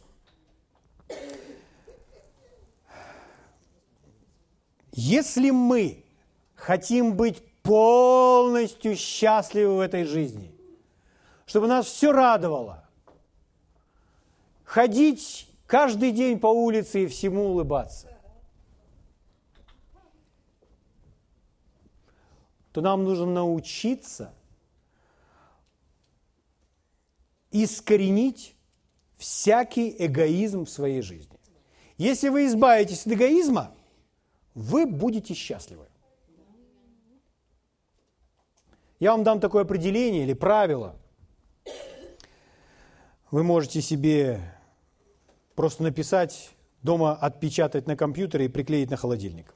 [4.93, 6.05] Если мы
[6.55, 10.55] хотим быть полностью счастливы в этой жизни,
[11.45, 12.89] чтобы нас все радовало,
[14.65, 18.16] ходить каждый день по улице и всему улыбаться,
[22.77, 24.35] то нам нужно научиться
[27.51, 28.55] искоренить
[29.17, 31.39] всякий эгоизм в своей жизни.
[31.97, 33.75] Если вы избавитесь от эгоизма,
[34.55, 35.87] вы будете счастливы.
[39.01, 40.97] Я вам дам такое определение или правило.
[43.31, 44.39] Вы можете себе
[45.55, 46.51] просто написать,
[46.83, 49.56] дома отпечатать на компьютере и приклеить на холодильник.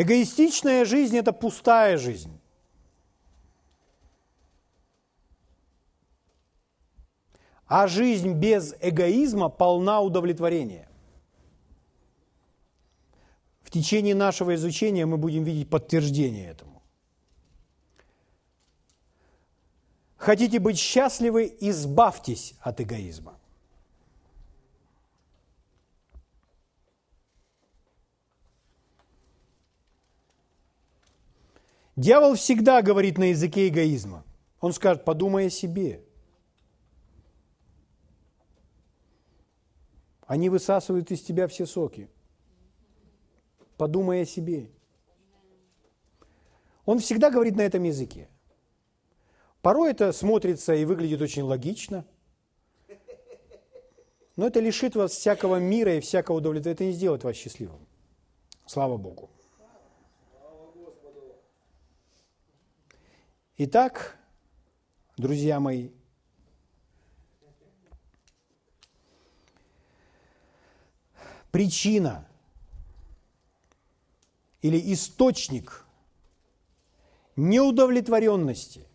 [0.00, 2.40] Эгоистичная жизнь– это пустая жизнь.
[7.66, 10.88] А жизнь без эгоизма полна удовлетворения.
[13.60, 16.82] В течение нашего изучения мы будем видеть подтверждение этому.
[20.16, 23.39] Хотите быть счастливы, избавьтесь от эгоизма.
[32.00, 34.24] Дьявол всегда говорит на языке эгоизма.
[34.60, 36.02] Он скажет, подумай о себе.
[40.26, 42.08] Они высасывают из тебя все соки–
[43.80, 44.70] подумай о себе.
[46.84, 48.28] Он всегда говорит на этом языке.
[49.62, 52.04] Порой это смотрится и выглядит очень логично,
[54.36, 56.74] но это лишит вас всякого мира и всякого удовлетворения.
[56.74, 57.86] Это не сделает вас счастливым.
[58.66, 59.30] Слава Богу.
[63.62, 64.16] Итак,
[65.18, 65.90] друзья мои,
[71.50, 72.26] причина–
[74.62, 75.84] или источник
[77.36, 78.88] неудовлетворенности,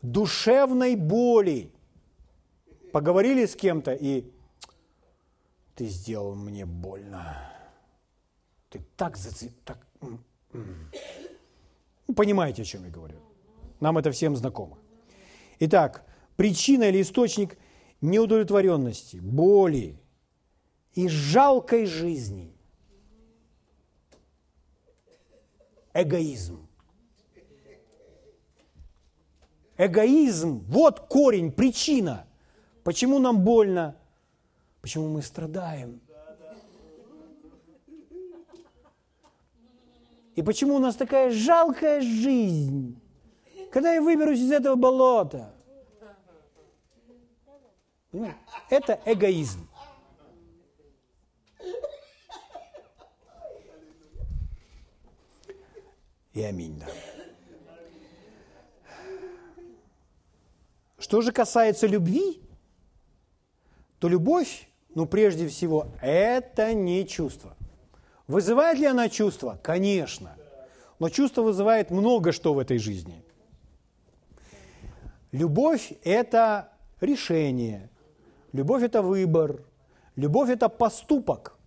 [0.00, 1.72] душевной боли.
[2.92, 4.30] Поговорили с кем-то и
[5.74, 7.36] ты сделал мне больно.
[8.68, 9.52] Ты так зацеп...
[9.64, 9.84] Так...
[12.10, 13.20] Ну, понимаете, о чем я говорю.
[13.78, 14.76] Нам это всем знакомо.
[15.60, 17.56] Итак, причина или источник
[18.00, 20.02] неудовлетворенности, боли
[20.94, 22.52] и жалкой жизни–
[25.94, 26.66] эгоизм.
[29.78, 32.26] Эгоизм– вот корень, причина.
[32.82, 33.96] Почему нам больно?
[34.80, 36.00] Почему мы страдаем?
[40.36, 43.00] И почему у нас такая жалкая жизнь?
[43.70, 45.54] Когда я выберусь из этого болота?
[48.70, 49.70] Это эгоизм.
[56.32, 56.78] и аминь.
[56.78, 56.86] Да.
[60.98, 62.40] Что же касается любви,
[63.98, 67.56] то любовь, ну прежде всего, это не чувство.
[68.30, 69.58] Вызывает ли она чувство?
[69.62, 70.36] Конечно.
[70.98, 73.22] Но чувство вызывает много что в этой жизни.
[75.32, 77.90] Любовь– это решение.
[78.52, 79.62] Любовь– это выбор.
[80.16, 81.58] Любовь– это поступок.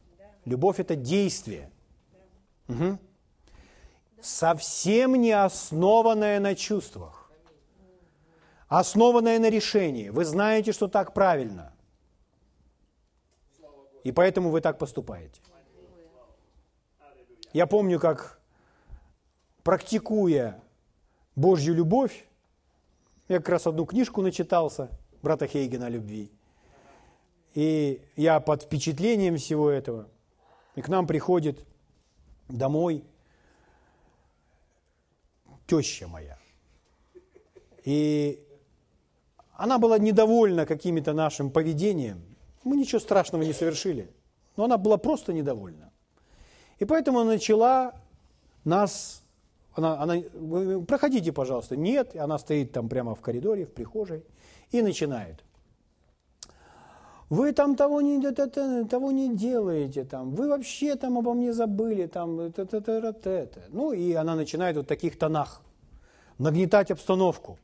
[0.45, 1.69] Любовь– это действие.
[2.67, 2.97] Угу
[4.23, 7.29] совсем не основанное на чувствах,
[8.69, 10.09] основанное на решении.
[10.09, 11.73] Вы знаете, что так правильно.
[14.03, 15.41] И поэтому вы так поступаете.
[17.53, 18.39] Я помню, как
[19.63, 20.59] практикуя
[21.35, 22.25] Божью любовь,
[23.29, 24.89] я как раз одну книжку начитался,
[25.21, 26.31] брата Хейгена о любви.
[27.53, 30.09] И я под впечатлением всего этого,
[30.75, 31.63] и к нам приходит
[32.49, 33.05] домой
[35.67, 36.39] теща моя.
[37.85, 38.43] И
[39.53, 42.23] она была недовольна каким-то нашим поведением.
[42.63, 44.11] Мы ничего страшного не совершили.
[44.55, 45.92] Но она была просто недовольна.
[46.79, 47.93] И поэтому она начала
[48.63, 49.21] нас,
[49.75, 50.15] она, она,
[50.87, 51.75] проходите, пожалуйста.
[51.75, 54.23] Нет, она стоит там прямо в коридоре, в прихожей,
[54.71, 55.43] и начинает.
[57.29, 58.21] Вы там того не,
[58.85, 63.61] того не делаете, там, вы вообще там обо мне забыли, там, это, это, это, это.
[63.69, 65.61] Ну, и она начинает вот в таких тонах
[66.37, 67.57] нагнетать обстановку.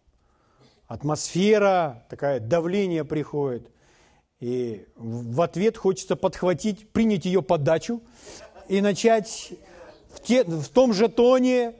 [0.88, 3.70] Атмосфера, такое давление приходит.
[4.40, 8.02] И в ответ хочется подхватить, принять ее подачу
[8.70, 9.54] и начать
[10.14, 11.74] в, те, в том же тоне,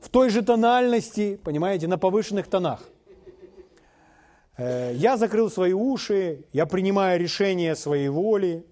[0.00, 2.82] в той же тональности, понимаете, на повышенных тонах.
[4.56, 8.64] Э, я закрыл свои уши, я принимаю решение своей воли,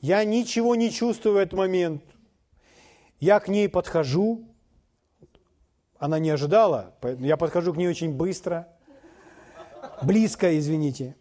[0.00, 2.02] я ничего не чувствую в этот момент.
[3.18, 4.48] Я к ней подхожу,
[5.98, 8.68] она не ожидала, я подхожу к ней очень быстро,
[10.02, 11.16] близко, извините.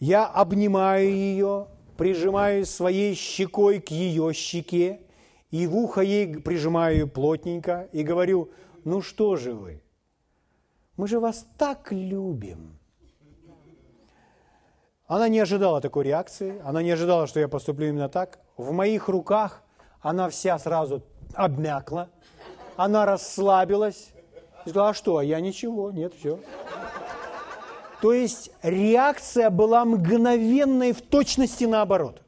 [0.00, 5.00] Я обнимаю ее, прижимаю своей щекой к ее щеке,
[5.50, 8.50] и в ухо ей прижимаю плотненько и говорю,
[8.84, 9.82] ну что же вы,
[10.96, 12.78] мы же вас так любим.
[15.06, 18.38] Она не ожидала такой реакции, она не ожидала, что я поступлю именно так.
[18.56, 19.62] В моих руках
[20.00, 21.02] она вся сразу
[21.34, 22.08] обмякла,
[22.76, 24.12] она расслабилась.
[24.64, 26.38] И сказала, а что, я ничего, нет, все.
[28.02, 32.20] То есть реакция была мгновенной в точности наоборот.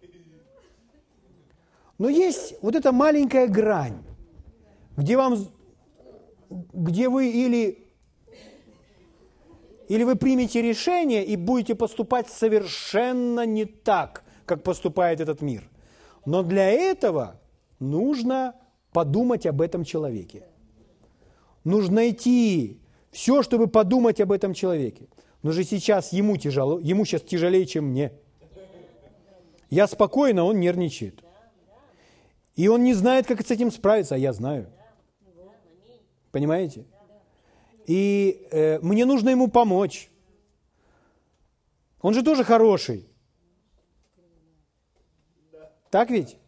[1.99, 4.05] Но есть вот эта маленькая грань,
[4.97, 5.49] где, вам,
[6.49, 7.89] где вы или,
[9.89, 15.69] или вы примете решение и будете поступать совершенно не так, как поступает этот мир.
[16.25, 17.41] Но для этого
[17.81, 18.55] нужно
[18.93, 20.45] подумать об этом человеке.
[21.65, 22.79] Нужно найти
[23.11, 25.09] все, чтобы подумать об этом человеке.
[25.45, 28.13] Но же сейчас ему тяжело, ему сейчас тяжелее, чем мне.
[29.69, 31.23] Я спокойно, он нервничает.
[32.57, 34.71] И он не знает, как с этим справиться, а я знаю.
[36.33, 36.87] Понимаете?
[37.87, 40.09] И э, мне нужно ему помочь.
[42.01, 43.07] Он же тоже хороший.
[45.91, 46.39] Так ведь?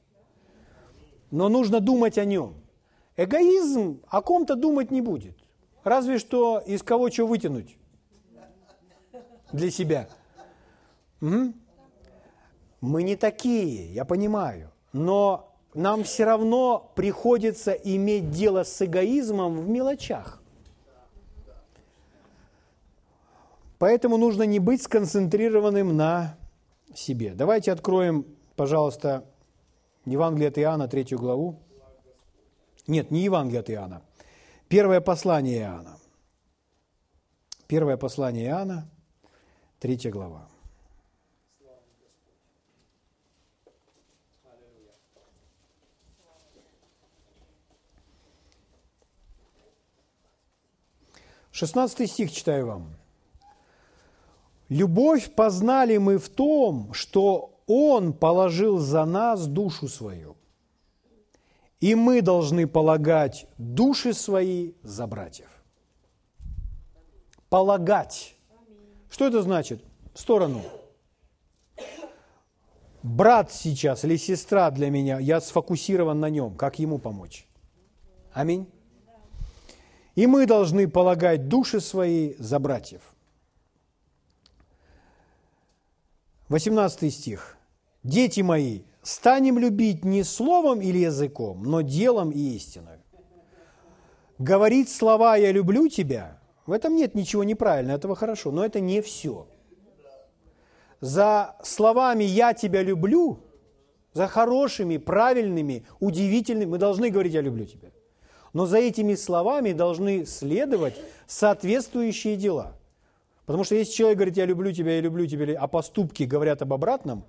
[1.30, 2.54] Но нужно думать о нем.
[3.18, 5.36] Эгоизм о ком-то думать не будет.
[5.84, 7.76] Разве что из кого что вытянуть
[9.52, 10.08] для себя.
[11.20, 11.52] Угу.
[12.80, 19.68] Мы не такие, я понимаю, но нам все равно приходится иметь дело с эгоизмом в
[19.68, 20.42] мелочах.
[23.78, 26.38] Поэтому нужно не быть сконцентрированным на
[26.94, 27.34] себе.
[27.34, 28.24] Давайте откроем,
[28.56, 29.26] пожалуйста,
[30.06, 31.60] Евангелие от Иоанна, третью главу.
[32.86, 34.02] Нет, не Евангелие от Иоанна.
[34.68, 35.98] Первое послание Иоанна.
[37.66, 38.88] Первое послание Иоанна,
[39.78, 40.48] Третья глава.
[51.50, 52.96] Шестнадцатый стих читаю вам.
[54.70, 60.36] «Любовь познали мы в том, что Он положил за нас душу свою,
[61.80, 65.50] и мы должны полагать души свои за братьев».
[67.50, 68.35] Полагать
[69.16, 69.82] что это значит?
[70.12, 70.62] Сторону.
[73.02, 77.48] Брат сейчас или сестра для меня, я сфокусирован на нем, как ему помочь.
[78.34, 78.68] Аминь.
[80.16, 83.14] И мы должны полагать души свои за братьев.
[86.50, 87.56] 18 стих.
[88.02, 92.98] «Дети мои, станем любить не словом или языком, но делом и истиной.
[94.38, 96.35] Говорить слова «я люблю тебя»
[96.66, 99.46] В этом нет ничего неправильного, этого хорошо, но это не все.
[101.00, 103.38] За словами «я тебя люблю»,
[104.12, 107.90] за хорошими, правильными, удивительными, мы должны говорить «я люблю тебя».
[108.52, 110.94] Но за этими словами должны следовать
[111.26, 112.72] соответствующие дела.
[113.44, 116.72] Потому что если человек говорит «я люблю тебя, я люблю тебя», а поступки говорят об
[116.72, 117.24] обратном,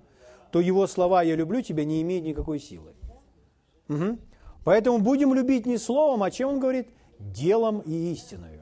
[0.50, 2.94] то его слова «я люблю тебя» не имеют никакой силы.
[3.88, 4.18] Угу.
[4.64, 6.88] Поэтому будем любить не словом, а чем он говорит?
[7.18, 8.57] Делом и истиною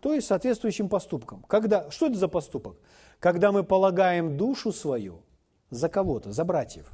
[0.00, 1.44] то есть соответствующим поступком.
[1.48, 2.76] Когда, что это за поступок?
[3.18, 5.22] Когда мы полагаем душу свою
[5.70, 6.90] за кого-то, за братьев.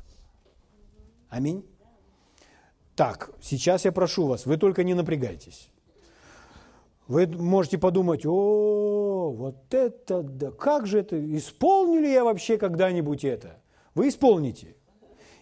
[1.28, 1.64] Аминь.
[2.94, 5.70] Так, сейчас я прошу вас, вы только не напрягайтесь.
[7.09, 13.24] Вы можете подумать, о, вот это, да как же это, исполню ли я вообще когда-нибудь
[13.24, 13.61] это?
[13.94, 14.76] Вы исполните.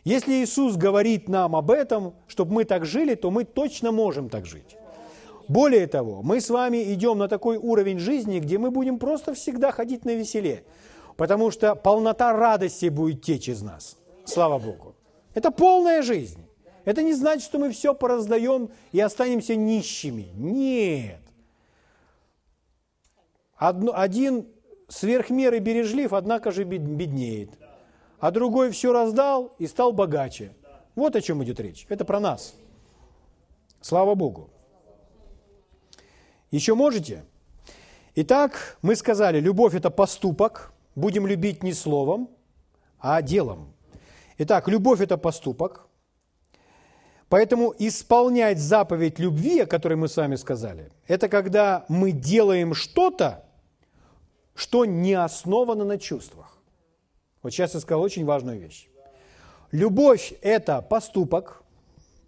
[0.05, 4.47] Если Иисус говорит нам об этом, чтобы мы так жили, то мы точно можем так
[4.47, 4.77] жить.
[5.51, 9.73] Более того, мы с вами идем на такой уровень жизни, где мы будем просто всегда
[9.73, 10.63] ходить на веселе.
[11.17, 13.97] Потому что полнота радости будет течь из нас.
[14.25, 14.95] Слава Богу.
[15.35, 16.39] Это полная жизнь.
[16.85, 20.29] Это не значит, что мы все пораздаем и останемся нищими.
[20.37, 21.21] Нет.
[23.57, 24.47] Одно, один
[24.87, 27.51] сверх меры бережлив, однако же беднеет.
[28.21, 30.55] А другой все раздал и стал богаче.
[30.95, 31.87] Вот о чем идет речь.
[31.89, 32.55] Это про нас.
[33.81, 34.49] Слава Богу.
[36.51, 37.25] Еще можете?
[38.17, 40.73] Итак, мы сказали, любовь– это поступок.
[40.97, 42.29] Будем любить не словом,
[42.99, 43.73] а делом.
[44.39, 45.87] Итак, любовь– это поступок.
[47.29, 53.45] Поэтому исполнять заповедь любви, о которой мы с вами сказали, это когда мы делаем что-то,
[54.57, 56.59] что не основано на чувствах.
[57.43, 58.89] Вот сейчас я сказал очень важную вещь.
[59.71, 61.63] Любовь– это поступок,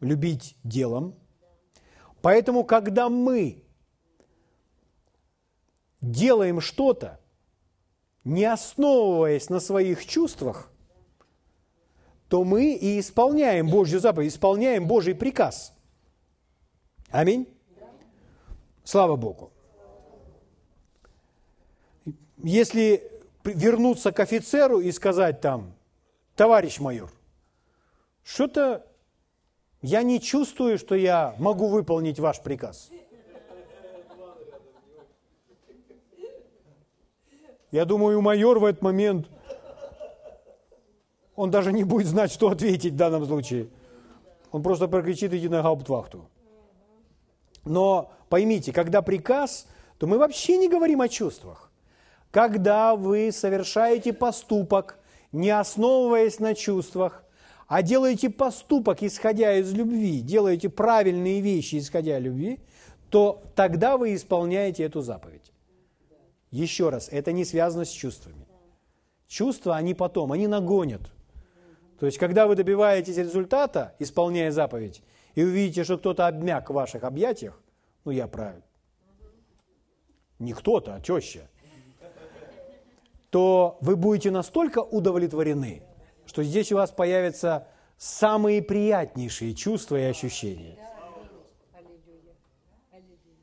[0.01, 1.16] любить делом.
[2.20, 3.61] Поэтому, когда мы
[6.03, 7.18] делаем что-то,
[8.24, 10.70] не основываясь на своих чувствах,
[12.28, 15.74] то мы и исполняем Божью заповедь, исполняем Божий приказ.
[17.11, 17.46] Аминь.
[18.84, 19.53] Слава Богу.
[22.38, 23.09] Если
[23.44, 25.74] вернуться к офицеру и сказать там,
[26.34, 27.12] товарищ майор,
[28.24, 28.86] что-то
[29.82, 32.90] я не чувствую, что я могу выполнить ваш приказ.
[37.73, 39.29] Я думаю, майор в этот момент,
[41.35, 43.68] он даже не будет знать, что ответить в данном случае.
[44.53, 46.29] Он просто прокричит, иди на гауптвахту.
[47.64, 49.66] Но поймите, когда приказ,
[49.99, 51.70] то мы вообще не говорим о чувствах.
[52.31, 54.99] Когда вы совершаете поступок,
[55.33, 57.25] не основываясь на чувствах,
[57.68, 62.61] а делаете поступок, исходя из любви, делаете правильные вещи, исходя из любви,
[63.09, 65.51] то тогда вы исполняете эту заповедь.
[66.53, 68.46] Еще раз, это не связано с чувствами.
[69.26, 71.00] Чувства, они потом, они нагонят.
[71.98, 75.03] То есть, когда вы добиваетесь результата, исполняя заповедь,
[75.34, 77.59] и увидите, что кто-то обмяк в ваших объятиях,
[78.05, 78.62] ну, я правильно,
[80.38, 81.48] не кто-то, а теща,
[83.30, 85.82] то вы будете настолько удовлетворены,
[86.26, 90.76] что здесь у вас появятся самые приятнейшие чувства и ощущения.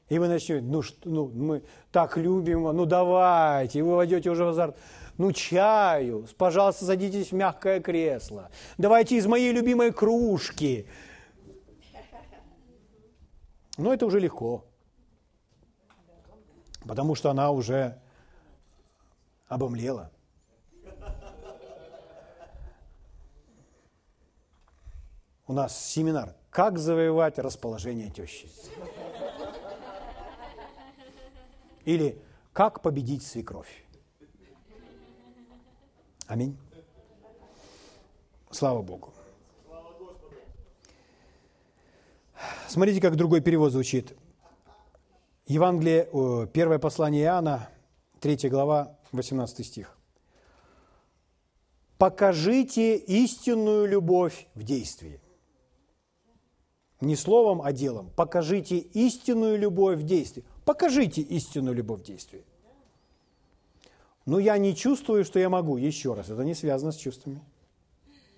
[0.10, 4.44] И вы начнете, ну, что, ну мы так любим, ну давайте, и вы войдете уже
[4.44, 4.76] в азарт.
[5.18, 8.50] Ну, чаю, пожалуйста, садитесь в мягкое кресло.
[8.78, 10.88] Давайте из моей любимой кружки.
[13.78, 14.66] Но это уже легко,
[16.86, 18.00] потому что она уже
[19.48, 20.12] обомлела.
[25.48, 28.48] У нас семинар «Как завоевать расположение тещи».
[31.86, 32.22] Или
[32.54, 33.86] «Как победить свекровь».
[36.28, 36.58] Аминь.
[38.52, 39.14] Слава Богу.
[42.68, 44.16] Смотрите, как другой перевод звучит.
[45.48, 46.08] Евангелие,
[46.54, 47.70] первое послание Иоанна,
[48.20, 49.98] 3 глава, 18 стих.
[51.98, 55.20] «Покажите истинную любовь в действии».
[57.02, 58.12] Не словом, а делом.
[58.16, 60.44] Покажите истинную любовь в действии.
[60.70, 62.44] Покажите истинную любовь в действии.
[64.28, 65.78] Но я не чувствую, что я могу.
[65.78, 67.42] Еще раз, это не связано с чувствами.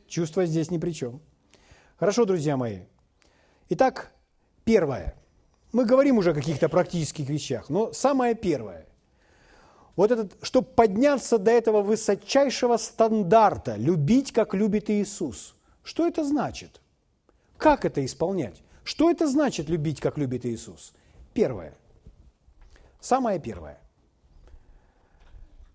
[0.07, 1.19] Чувства здесь ни при чем.
[1.97, 2.83] Хорошо, друзья мои.
[3.67, 4.13] Итак,
[4.63, 5.13] первое.
[5.73, 8.87] Мы говорим уже о каких-то практических вещах, но самое первое.
[9.97, 15.53] Вот этот, чтобы подняться до этого высочайшего стандарта, любить, как любит Иисус.
[15.83, 16.79] Что это значит?
[17.57, 18.63] Как это исполнять?
[18.85, 20.93] Что это значит любить, как любит Иисус?
[21.33, 21.75] Первое.
[23.01, 23.79] Самое первое.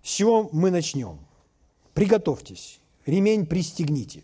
[0.02, 1.18] С чего мы начнем?
[1.92, 4.22] Приготовьтесь, ремень пристегните.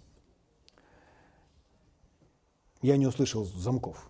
[2.81, 4.09] Я не услышал замков.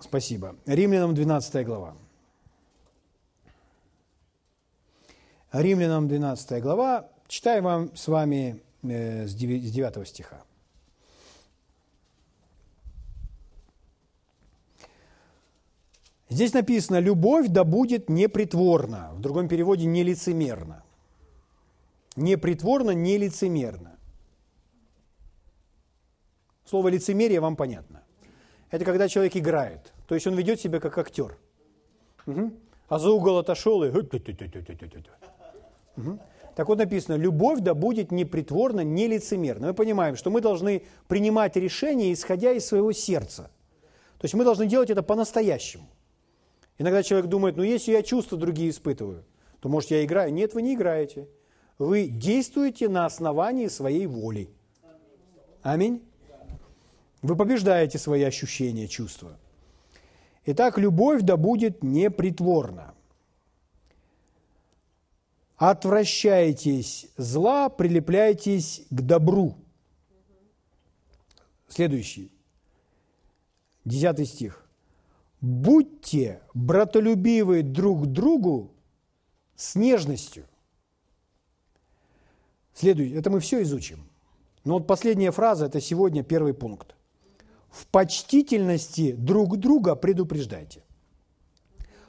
[0.00, 0.56] Спасибо.
[0.66, 1.96] Римлянам 12 глава.
[5.52, 7.08] Римлянам 12 глава.
[7.28, 10.42] Читаю вам с вами э, с 9 стиха.
[16.32, 20.82] Здесь написано «любовь да будет непритворна», в другом переводе «нелицемерно».
[22.16, 23.98] Непритворно, нелицемерно.
[26.64, 28.02] Слово лицемерие вам понятно.
[28.70, 31.36] Это когда человек играет, то есть он ведет себя как актер.
[32.26, 32.50] Угу.
[32.88, 33.90] А за угол отошел и...
[36.54, 39.66] Так вот написано, любовь да будет непритворна, нелицемерна.
[39.66, 43.50] Мы понимаем, что мы должны принимать решения, исходя из своего сердца.
[44.16, 45.84] То есть мы должны делать это по-настоящему.
[46.78, 49.24] Иногда человек думает, ну если я чувства другие испытываю,
[49.60, 50.32] то, может, я играю?
[50.32, 51.28] Нет, вы не играете.
[51.78, 54.50] Вы действуете на основании своей воли.
[55.62, 56.02] Аминь.
[57.22, 59.38] Вы побеждаете свои ощущения, чувства.
[60.44, 62.94] Итак, любовь да будет непритворна.
[65.56, 69.54] Отвращайтесь зла, прилепляйтесь к добру.
[71.68, 72.32] Следующий,
[73.84, 74.61] десятый стих.
[75.42, 78.70] Будьте братолюбивы друг другу
[79.56, 80.46] с нежностью.
[82.72, 84.08] Следующий, это мы все изучим.
[84.64, 86.94] Но вот последняя фраза– это сегодня первый пункт.
[87.70, 90.84] В почтительности друг друга предупреждайте.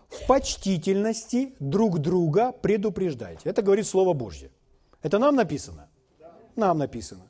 [0.10, 3.50] В почтительности друг друга предупреждайте.
[3.50, 4.52] Это говорит Слово Божье.
[5.02, 5.90] Это нам написано?
[6.56, 7.24] Нам написано.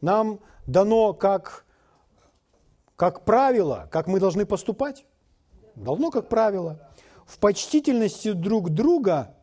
[0.00, 1.64] Нам дано как,
[2.96, 5.04] как правило, как мы должны поступать.
[5.82, 6.78] Должно как правило.
[7.26, 9.34] В почтительности друг друга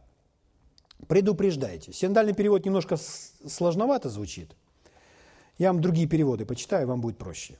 [1.07, 1.93] предупреждайте.
[1.93, 4.55] Синдальный перевод немножко сложновато звучит.
[5.57, 7.57] Я вам другие переводы почитаю, вам будет проще.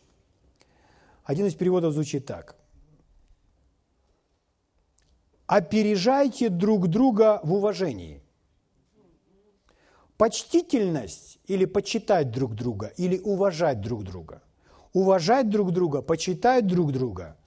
[1.24, 2.56] Один из переводов звучит так.
[5.48, 8.22] Опережайте друг друга в уважении.
[10.18, 14.42] Почтительность или почитать друг друга, или уважать друг друга.
[14.94, 17.38] Уважать друг друга, почитать друг друга.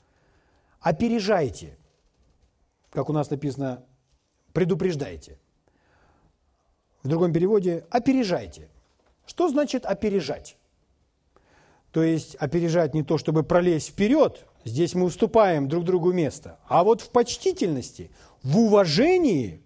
[0.89, 1.77] Опережайте.
[2.89, 3.85] Как у нас написано,
[4.55, 5.39] предупреждайте.
[7.03, 8.71] В другом переводе опережайте.
[9.27, 10.57] Что значит опережать?
[11.93, 16.85] То есть опережать не то, чтобы пролезть вперед, здесь мы уступаем друг другу место, а
[16.85, 18.11] вот в почтительности,
[18.43, 19.61] в уважении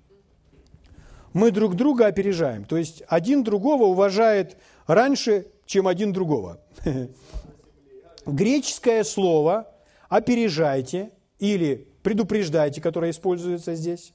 [1.33, 2.65] мы друг друга опережаем.
[2.65, 4.57] То есть один другого уважает
[4.89, 6.61] раньше, чем один другого.
[8.27, 9.73] Греческое слово
[10.13, 14.13] «опережайте» или «предупреждайте», которое используется здесь.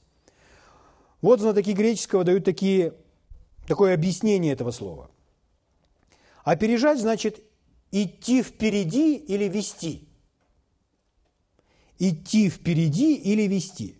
[1.20, 2.94] Вот знатоки греческого дают такие,
[3.66, 5.10] такое объяснение этого слова.
[6.44, 7.42] Опережать значит
[7.90, 10.08] идти впереди или вести.
[11.98, 13.98] Идти впереди или вести.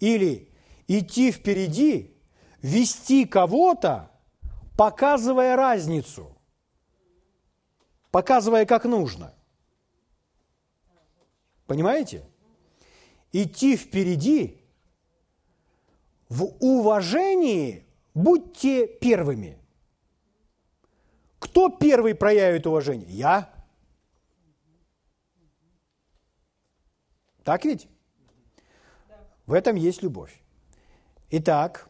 [0.00, 0.50] Или
[0.88, 2.16] идти впереди,
[2.62, 4.10] вести кого-то,
[4.76, 6.36] показывая разницу,
[8.10, 9.33] показывая, как нужно.
[11.66, 12.24] Понимаете?
[13.32, 14.60] Идти впереди
[16.28, 19.58] в уважении будьте первыми–
[21.54, 23.08] кто первый проявит уважение?
[23.08, 23.48] Я.
[27.44, 27.86] Так ведь?
[29.46, 30.42] В этом есть любовь.
[31.30, 31.88] Итак,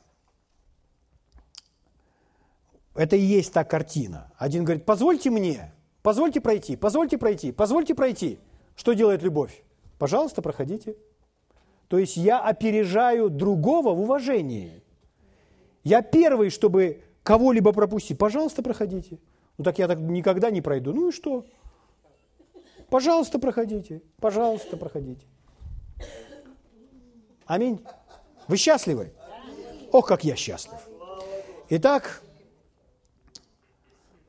[2.94, 4.30] это и есть та картина.
[4.36, 5.72] Один говорит, позвольте мне,
[6.02, 8.38] позвольте пройти, позвольте пройти, позвольте пройти.
[8.76, 9.63] Что делает любовь?
[10.04, 10.96] Пожалуйста, проходите.
[11.88, 14.82] То есть я опережаю другого в уважении.
[15.82, 18.18] Я первый, чтобы кого-либо пропустить.
[18.18, 19.18] Пожалуйста, проходите.
[19.56, 20.92] Ну так я так никогда не пройду.
[20.92, 21.46] Ну и что?
[22.90, 24.02] Пожалуйста, проходите.
[24.20, 25.24] Пожалуйста, проходите.
[27.46, 27.80] Аминь.
[28.46, 29.10] Вы счастливы?
[29.90, 30.80] Ох, как я счастлив.
[31.70, 32.22] Итак,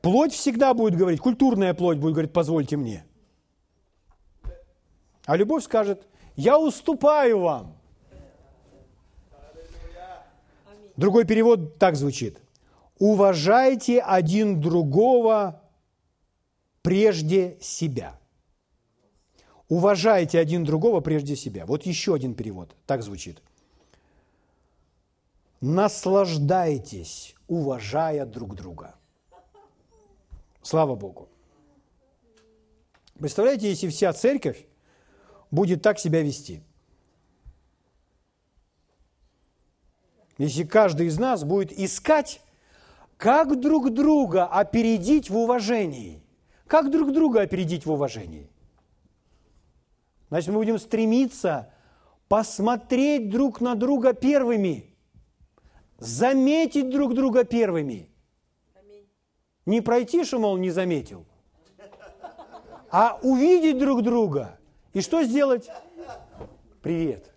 [0.00, 3.05] плоть всегда будет говорить, культурная плоть будет говорить, позвольте мне.
[5.26, 6.06] А любовь скажет,
[6.36, 7.76] я уступаю вам.
[10.96, 12.40] Другой перевод так звучит
[12.98, 15.62] уважайте один другого
[16.82, 18.18] прежде себя.
[19.68, 21.66] Уважайте один другого прежде себя.
[21.66, 23.42] Вот еще один перевод, так звучит.
[25.60, 28.94] Наслаждайтесь, уважая друг друга.
[30.62, 31.28] Слава Богу.
[33.18, 34.66] Представляете, если вся церковь
[35.50, 36.62] будет так себя вести?
[40.38, 42.40] Если каждый из нас будет искать
[43.16, 46.22] как друг друга опередить в уважении?
[46.66, 48.50] Как друг друга опередить в уважении?
[50.28, 51.72] Значит, мы будем стремиться
[52.28, 54.92] посмотреть друг на друга первыми,
[55.98, 58.10] заметить друг друга первыми.
[59.64, 61.24] Не пройти, что, мол, не заметил,
[62.90, 64.58] а увидеть друг друга.
[64.96, 65.70] И что сделать?
[66.80, 67.30] Привет.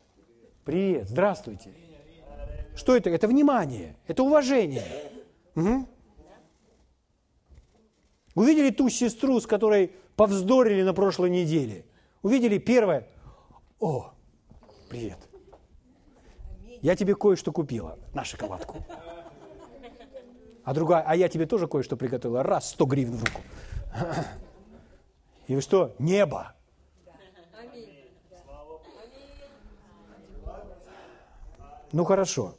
[0.64, 1.10] Привет.
[1.10, 1.74] Здравствуйте.
[2.74, 3.10] Что это?
[3.10, 4.86] Это внимание, это уважение.
[5.58, 5.86] Угу.
[8.36, 11.84] Увидели ту сестру, с которой повздорили на прошлой неделе.
[12.22, 13.10] Увидели первое.
[13.82, 14.14] О,
[14.90, 15.18] привет.
[16.82, 18.78] Я тебе кое-что купила на шоколадку.
[20.64, 22.42] А другая, а я тебе тоже кое-что приготовила.
[22.42, 23.42] Раз, 100 гривен в руку.
[25.48, 25.94] И вы что?
[26.00, 26.56] Небо.
[31.92, 32.56] Ну хорошо.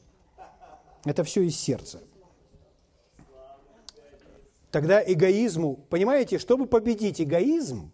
[1.05, 2.01] Это все из сердца.
[4.71, 7.91] Тогда эгоизму, понимаете, чтобы победить эгоизм,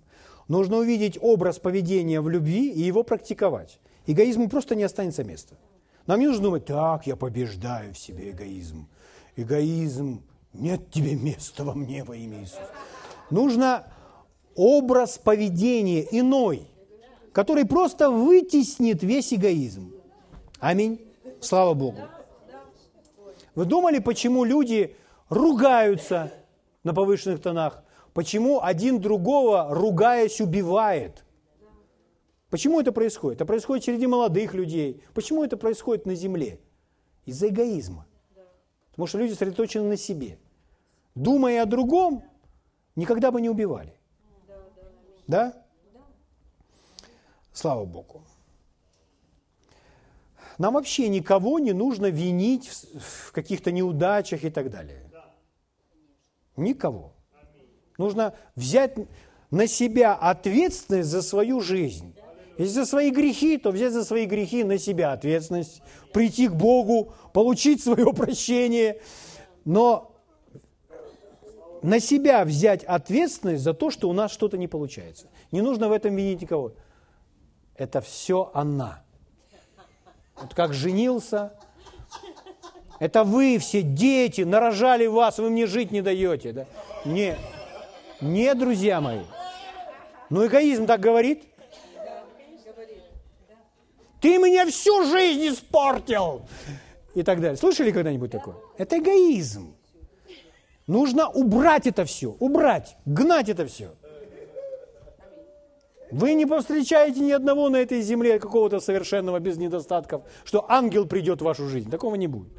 [0.48, 3.78] нужно увидеть образ поведения в любви и его практиковать.
[4.06, 5.56] Эгоизму просто не останется места.
[6.06, 8.88] Нам не нужно думать, так, я побеждаю в себе эгоизм.
[9.36, 10.22] Эгоизм,
[10.52, 12.70] нет тебе места во мне во имя Иисуса.
[13.30, 13.86] Нужно
[14.54, 16.68] образ поведения иной,
[17.32, 19.92] который просто вытеснит весь эгоизм.
[20.60, 21.05] Аминь.
[21.40, 22.02] Слава Богу.
[23.54, 24.96] Вы думали, почему люди
[25.28, 26.32] ругаются
[26.84, 27.82] на повышенных тонах?
[28.12, 31.24] Почему один другого, ругаясь, убивает?
[32.50, 33.38] Почему это происходит?
[33.38, 35.02] Это происходит среди молодых людей.
[35.14, 36.60] Почему это происходит на земле?
[37.24, 38.06] Из-за эгоизма.
[38.90, 40.38] Потому что люди сосредоточены на себе.
[41.14, 42.22] Думая о другом,
[42.94, 43.94] никогда бы не убивали.
[45.26, 45.52] Да?
[47.52, 48.22] Слава Богу.
[50.58, 55.10] Нам вообще никого не нужно винить в каких-то неудачах и так далее.
[56.56, 57.12] Никого.
[57.98, 58.94] Нужно взять
[59.50, 62.14] на себя ответственность за свою жизнь.
[62.58, 65.82] Если за свои грехи, то взять за свои грехи на себя ответственность,
[66.12, 69.00] прийти к Богу, получить свое прощение,
[69.66, 70.12] но
[71.82, 75.28] на себя взять ответственность за то, что у нас что-то не получается.
[75.52, 76.72] Не нужно в этом винить никого.
[77.74, 79.04] Это все она.
[80.40, 81.52] Вот как женился,
[82.98, 86.52] это вы все дети, нарожали вас, вы мне жить не даете.
[86.52, 86.66] Да?
[87.04, 87.36] Не,
[88.20, 89.20] не, друзья мои.
[90.30, 91.44] Ну, эгоизм так говорит.
[94.20, 96.42] Ты мне всю жизнь испортил.
[97.14, 97.56] И так далее.
[97.56, 98.56] Слышали когда-нибудь такое?
[98.76, 99.74] Это эгоизм.
[100.86, 103.94] Нужно убрать это все, убрать, гнать это все.
[106.10, 111.40] Вы не повстречаете ни одного на этой земле какого-то совершенного без недостатков, что ангел придет
[111.40, 111.90] в вашу жизнь.
[111.90, 112.52] Такого не будет.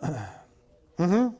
[0.98, 1.34] Угу.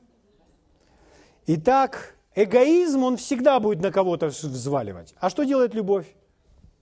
[1.46, 5.14] Итак, эгоизм, он всегда будет на кого-то взваливать.
[5.18, 6.06] А что делает любовь?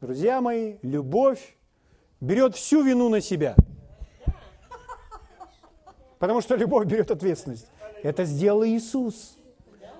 [0.01, 1.57] Друзья мои, любовь
[2.20, 3.55] берет всю вину на себя.
[6.18, 7.68] Потому что любовь берет ответственность.
[8.03, 9.37] Это сделал Иисус.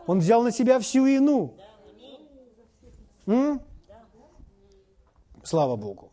[0.07, 1.55] Он взял на себя всю вину.
[3.27, 3.61] М?
[5.43, 6.11] Слава Богу.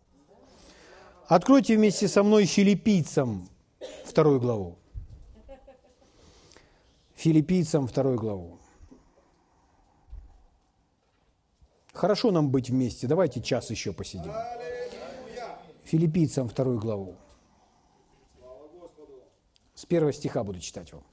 [1.28, 3.50] Откройте вместе со мной филиппийцам
[4.06, 4.78] вторую главу.
[7.16, 8.58] Филиппийцам вторую главу.
[11.94, 13.08] Хорошо нам быть вместе.
[13.08, 14.34] Давайте час еще посидим.
[15.84, 17.16] Филиппийцам вторую главу.
[19.76, 21.04] С первого стиха буду читать вам.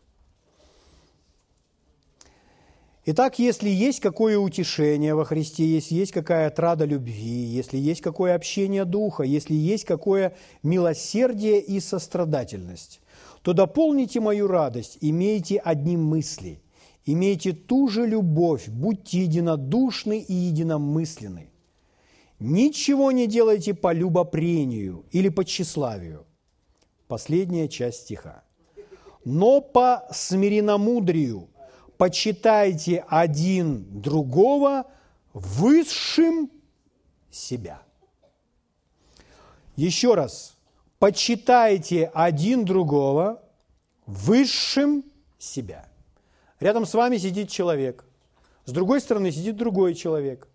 [3.11, 8.35] Итак, если есть какое утешение во Христе, если есть какая отрада любви, если есть какое
[8.35, 13.01] общение духа, если есть какое милосердие и сострадательность,
[13.41, 16.61] то дополните мою радость, имейте одни мысли,
[17.07, 21.49] имейте ту же любовь, будьте единодушны и единомысленны.
[22.39, 26.27] Ничего не делайте по любопрению или по тщеславию.
[27.07, 28.45] Последняя часть стиха.
[29.25, 31.49] Но по смиренномудрию–
[31.99, 34.87] почитайте один другого
[35.35, 36.51] высшим
[37.31, 37.83] себя.
[39.77, 40.57] Еще раз,
[40.99, 43.43] почитайте один другого
[44.07, 45.05] высшим
[45.39, 45.89] себя.
[46.61, 48.05] Рядом с вами сидит человек,
[48.65, 50.49] с другой стороны сидит другой человек.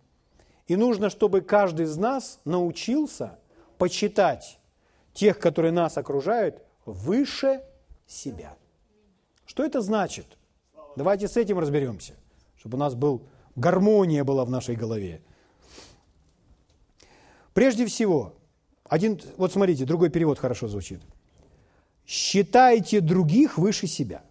[0.68, 3.38] И нужно, чтобы каждый из нас научился
[3.78, 4.60] почитать
[5.14, 7.62] тех, которые нас окружают, выше
[8.08, 8.56] себя.
[9.46, 10.26] Что это значит–
[10.96, 12.14] Давайте с этим разберемся,
[12.58, 13.24] чтобы у нас был,
[13.56, 15.22] гармония была в нашей голове.
[17.54, 18.36] Прежде всего,
[18.88, 21.02] один, вот смотрите, другой перевод хорошо звучит.
[22.06, 24.24] Считайте других выше себя.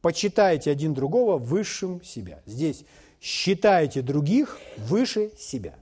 [0.00, 2.42] Почитайте один другого высшим себя.
[2.46, 2.84] Здесь
[3.20, 5.74] считайте других выше себя.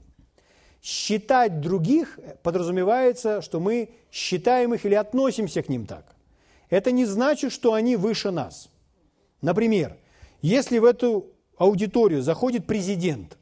[0.81, 6.15] Считать других подразумевается, что мы считаем их или относимся к ним так.
[6.69, 8.69] Это не значит, что они выше нас–
[9.41, 9.97] Например,
[10.41, 13.37] если в эту аудиторию заходит президент,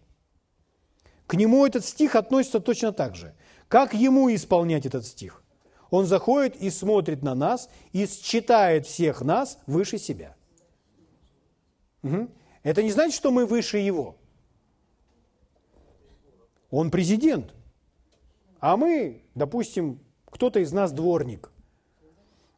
[1.27, 3.33] к нему этот стих относится точно так же.
[3.67, 5.41] Как ему исполнять этот стих?
[5.89, 10.35] Он заходит и смотрит на нас и считает всех нас выше себя.
[12.03, 12.29] Угу.
[12.63, 14.17] Это не значит, что мы выше его.
[16.69, 17.53] Он президент.
[18.59, 21.51] А мы, допустим, кто-то из нас дворник.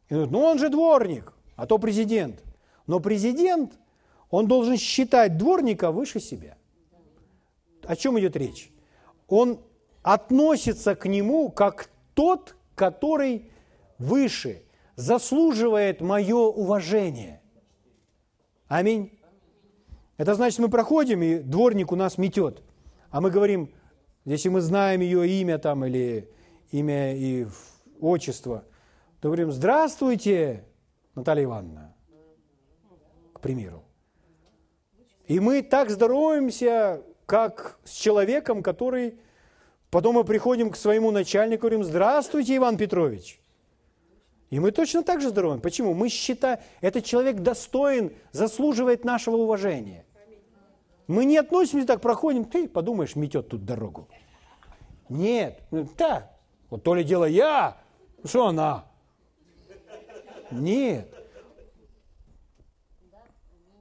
[0.08, 2.42] И говорит, ну он же дворник, а то президент.
[2.88, 3.78] Но президент,
[4.30, 6.56] он должен считать дворника выше себя.
[7.84, 8.72] О чем идет речь?
[9.28, 9.60] Он
[10.02, 13.50] относится к нему как тот, который
[13.98, 14.62] выше,
[14.96, 17.42] заслуживает мое уважение.
[18.68, 19.12] Аминь.
[20.16, 22.62] Это значит, мы проходим, и дворник у нас метет.
[23.10, 23.70] А мы говорим,
[24.24, 26.30] если мы знаем ее имя там или
[26.72, 27.46] имя и
[28.00, 28.64] отчество,
[29.20, 30.64] то говорим, здравствуйте,
[31.14, 31.94] Наталья Ивановна,
[33.48, 33.82] примеру.
[35.26, 39.18] И мы так здороваемся, как с человеком, который...
[39.90, 43.40] Потом мы приходим к своему начальнику и говорим, здравствуйте, Иван Петрович.
[44.50, 45.62] И мы точно так же здороваем.
[45.62, 45.94] Почему?
[45.94, 50.04] Мы считаем, этот человек достоин, заслуживает нашего уважения.
[51.06, 54.08] Мы не относимся так, проходим, ты подумаешь, метет тут дорогу.
[55.08, 55.58] Нет,
[55.96, 56.30] да,
[56.68, 57.78] вот то ли дело я,
[58.24, 58.84] что она?
[60.50, 61.17] Нет.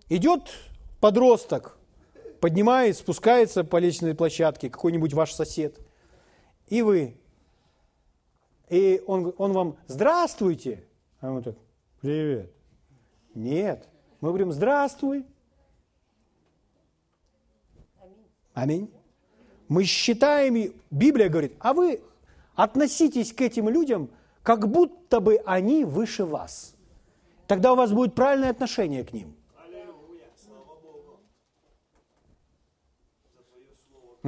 [0.10, 0.50] Идет
[1.02, 1.78] подросток,
[2.40, 5.78] поднимает, спускается по лестничной площадке, какой-нибудь ваш сосед,
[6.68, 7.18] и вы.
[8.70, 10.84] И он, он вам «Здравствуйте!»
[11.20, 11.56] А он так
[12.02, 12.52] «Привет!»
[13.34, 13.88] Нет.
[14.22, 15.26] Мы говорим «Здравствуй!»
[18.54, 18.92] Аминь.
[19.68, 22.02] Мы считаем, Библия говорит, а вы
[22.56, 24.10] относитесь к этим людям,
[24.42, 26.74] как будто бы они выше вас.
[27.46, 29.37] Тогда у вас будет правильное отношение к ним.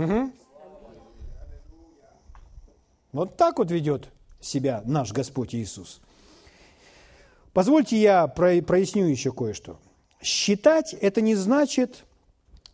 [0.04, 0.32] Угу.
[3.12, 6.02] Вот так вот ведет себя наш Господь Иисус.
[7.54, 9.80] Позвольте я проясню еще кое-что.
[10.22, 12.06] Считать– это не значит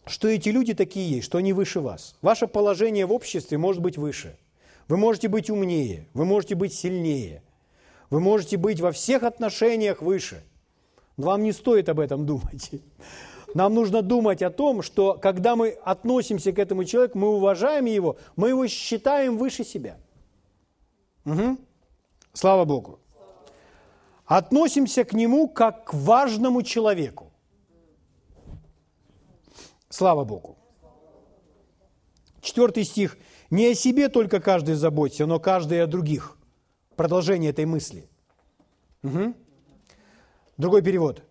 [0.07, 2.15] что эти люди такие есть, что они выше вас.
[2.21, 4.37] Ваше положение в обществе может быть выше.
[4.87, 7.41] Вы можете быть умнее, вы можете быть сильнее,
[8.11, 10.43] вы можете быть во всех отношениях выше.
[11.17, 12.69] Но вам не стоит об этом думать.
[13.55, 18.17] Нам нужно думать о том, что когда мы относимся к этому человеку, мы уважаем его,
[18.35, 19.97] мы его считаем выше себя.
[21.23, 21.57] Угу.
[22.33, 22.99] Слава Богу.
[24.25, 27.31] Относимся к нему как к важному человеку.
[29.87, 30.57] Слава Богу.
[32.41, 33.17] Четвертый стих.
[33.49, 36.37] Не о себе только каждый заботится, но каждый о других.
[36.97, 38.09] Продолжение этой мысли.
[39.03, 39.33] Угу.
[40.57, 41.23] Другой перевод.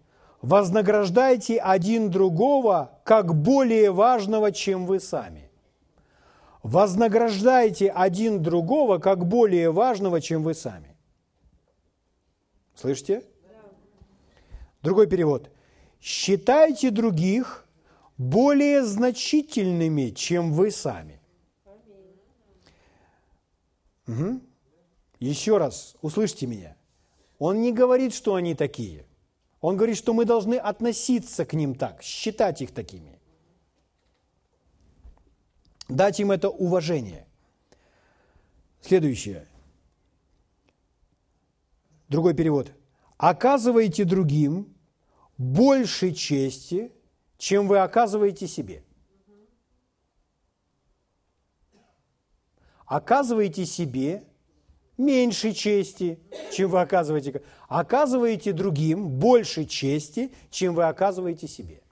[0.45, 5.51] Вознаграждайте один другого как более важного, чем вы сами.
[6.63, 10.99] Вознаграждайте один другого как более важного, чем вы сами.
[12.75, 13.25] Слышите?
[14.83, 15.51] Другой перевод.
[15.99, 17.67] Считайте других
[18.19, 21.23] более значительными, чем вы сами.
[24.07, 24.43] Угу.
[25.21, 26.77] Еще раз, услышьте меня.
[27.39, 29.07] Он не говорит, что они такие.
[29.65, 33.19] Он говорит, что мы должны относиться к ним так, считать их такими.
[35.89, 37.27] Дать им это уважение.
[38.83, 39.49] Следующее.
[42.11, 42.73] Другой перевод.
[43.17, 44.77] Оказывайте другим
[45.39, 46.93] больше чести,
[47.39, 48.85] чем вы оказываете себе.
[52.85, 54.25] Оказываете себе
[54.97, 56.21] меньше чести,
[56.53, 57.43] чем вы оказываете.
[57.69, 61.83] Оказываете другим больше чести, чем вы оказываете себе.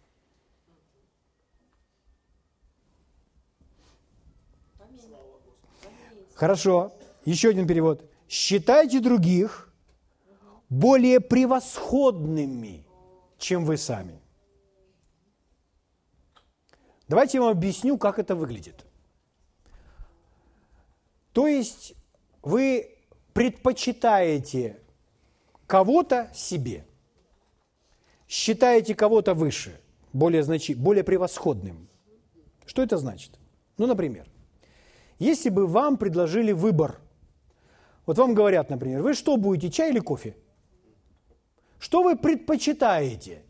[6.35, 6.93] Хорошо.
[7.25, 8.05] Еще один перевод.
[8.29, 9.73] Считайте других
[10.69, 12.85] более превосходными,
[13.39, 14.21] чем вы сами.
[17.07, 18.85] Давайте я вам объясню, как это выглядит.
[21.33, 21.95] То есть
[22.43, 22.99] вы
[23.33, 24.79] предпочитаете
[25.67, 26.85] кого-то себе,
[28.29, 29.81] считаете кого-то выше,
[30.13, 31.89] более, значи, более превосходным.
[32.67, 33.39] Что это значит?
[33.79, 34.27] Ну, например,
[35.19, 36.99] если бы вам предложили выбор,
[38.07, 40.37] вот вам говорят, например, вы что будете, чай или кофе?
[41.79, 43.43] Что вы предпочитаете?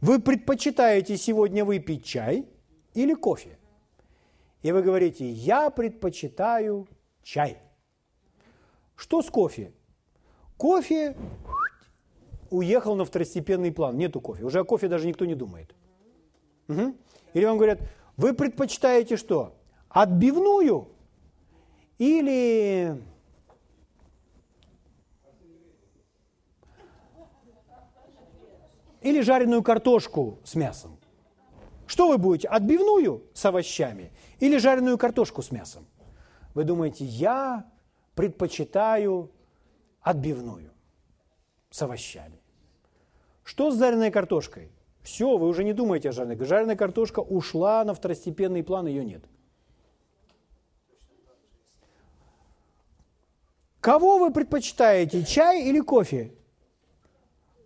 [0.00, 2.46] Вы предпочитаете сегодня выпить чай–
[2.94, 3.58] или кофе.
[4.62, 6.88] И вы говорите, я предпочитаю
[7.22, 7.58] чай.
[9.00, 9.72] Что с кофе?
[10.58, 11.16] Кофе
[12.50, 14.44] уехал на второстепенный план, нету кофе.
[14.44, 15.74] Уже о кофе даже никто не думает.
[16.68, 16.94] Угу.
[17.32, 17.80] Или вам говорят,
[18.18, 19.56] вы предпочитаете что?
[19.88, 20.88] Отбивную
[21.96, 23.02] или
[29.00, 30.98] или жареную картошку с мясом?
[31.86, 35.86] Что вы будете, отбивную с овощами или жареную картошку с мясом?
[36.52, 37.69] Вы думаете, я
[38.20, 39.30] предпочитаю
[40.02, 40.70] отбивную
[41.70, 42.38] с овощами.
[43.44, 44.70] Что с жареной картошкой?
[45.00, 46.44] Все, вы уже не думаете о жареной.
[46.44, 49.24] Жареная картошка ушла на второстепенный план, ее нет.
[53.80, 56.34] Кого вы предпочитаете, чай или кофе?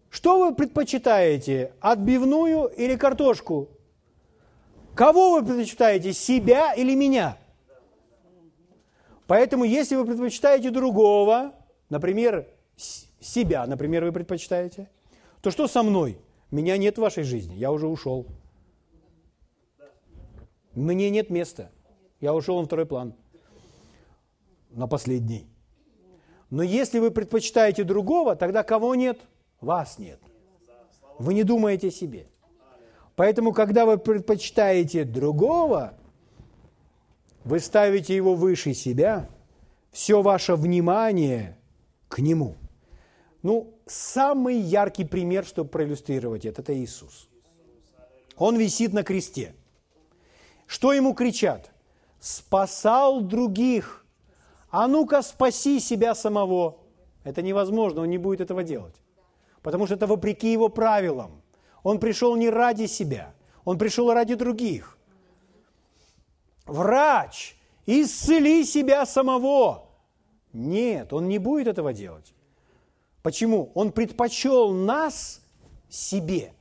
[0.09, 3.71] Что вы предпочитаете, отбивную или картошку?
[4.95, 7.39] Кого вы предпочитаете, себя или меня?
[9.27, 11.55] Поэтому, если вы предпочитаете другого,
[11.89, 12.47] например,
[13.21, 14.91] себя, например, вы предпочитаете,
[15.41, 16.19] то что со мной?
[16.51, 18.27] Меня нет в вашей жизни, я уже ушел.
[20.75, 21.71] Мне нет места.
[22.21, 23.15] Я ушел на второй план.
[24.71, 25.47] На последний.
[26.51, 29.21] Но если вы предпочитаете другого, тогда кого нет?
[29.61, 30.21] Вас нет.
[31.19, 32.29] Вы не думаете о себе.
[33.17, 35.95] Поэтому, когда вы предпочитаете другого,
[37.45, 39.29] вы ставите его выше себя,
[39.91, 41.57] все ваше внимание
[42.09, 42.57] к нему.
[43.43, 47.29] Ну, самый яркий пример, чтобы проиллюстрировать это, это Иисус.
[48.37, 49.55] Он висит на кресте.
[50.67, 51.71] Что ему кричат?
[52.19, 54.01] Спасал других–
[54.77, 56.79] а ну-ка спаси себя самого.
[57.23, 58.97] Это невозможно, он не будет этого делать.
[59.63, 61.43] Потому что это вопреки его правилам.
[61.85, 63.35] Он пришел не ради себя,
[63.65, 64.94] он пришел ради других.
[66.67, 67.57] Врач,
[67.87, 69.89] исцели себя самого.
[70.53, 72.33] Нет, он не будет этого делать.
[73.23, 73.71] Почему?
[73.75, 75.43] Он предпочел нас
[75.89, 76.53] себе.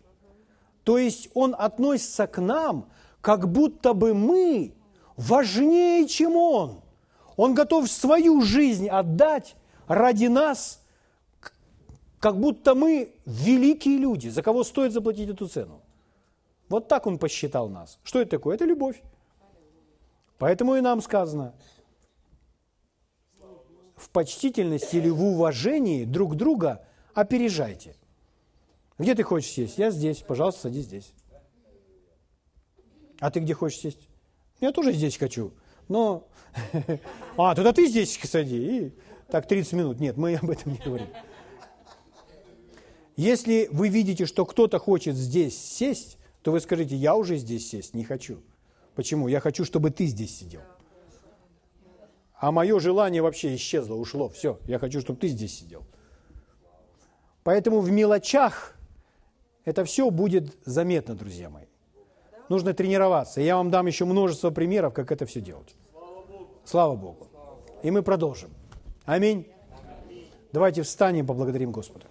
[0.84, 2.90] То есть он относится к нам,
[3.22, 4.74] как будто бы мы
[5.16, 6.82] важнее, чем он.
[7.38, 9.56] Он готов свою жизнь отдать
[9.88, 10.82] ради нас,
[12.20, 15.82] как будто мы великие люди, за кого стоит заплатить эту цену.
[16.70, 18.00] Вот так он посчитал нас.
[18.04, 18.56] Что это такое?
[18.56, 19.02] Это любовь.
[20.44, 21.56] Поэтому и нам сказано,
[23.96, 27.96] в почтительности или в уважении друг друга опережайте.
[28.98, 29.78] Где ты хочешь сесть?
[29.78, 30.18] Я здесь.
[30.18, 31.14] Пожалуйста, садись здесь.
[33.22, 34.10] А ты где хочешь сесть?
[34.60, 35.54] Я тоже здесь хочу.
[35.88, 36.28] Но,
[37.38, 38.58] а, тогда ты здесь сади.
[38.58, 38.94] И
[39.30, 40.02] так 30 минут.
[40.02, 41.08] Нет, мы об этом не говорим.
[43.16, 47.94] Если вы видите, что кто-то хочет здесь сесть, то вы скажите, я уже здесь сесть
[47.94, 48.42] не хочу.
[48.96, 49.28] Почему?
[49.28, 50.62] Я хочу, чтобы ты здесь сидел.
[52.36, 54.30] А мое желание вообще исчезло, ушло.
[54.30, 55.84] Все, я хочу, чтобы ты здесь сидел.
[57.44, 58.76] Поэтому в мелочах
[59.66, 61.66] это все будет заметно, друзья мои.
[62.50, 63.42] Нужно тренироваться.
[63.42, 65.76] Я вам дам еще множество примеров, как это все делать.
[66.66, 67.28] Слава Богу.
[67.82, 68.50] И мы продолжим.
[69.06, 69.48] Аминь.
[70.52, 72.06] Давайте встанем, поблагодарим Господа.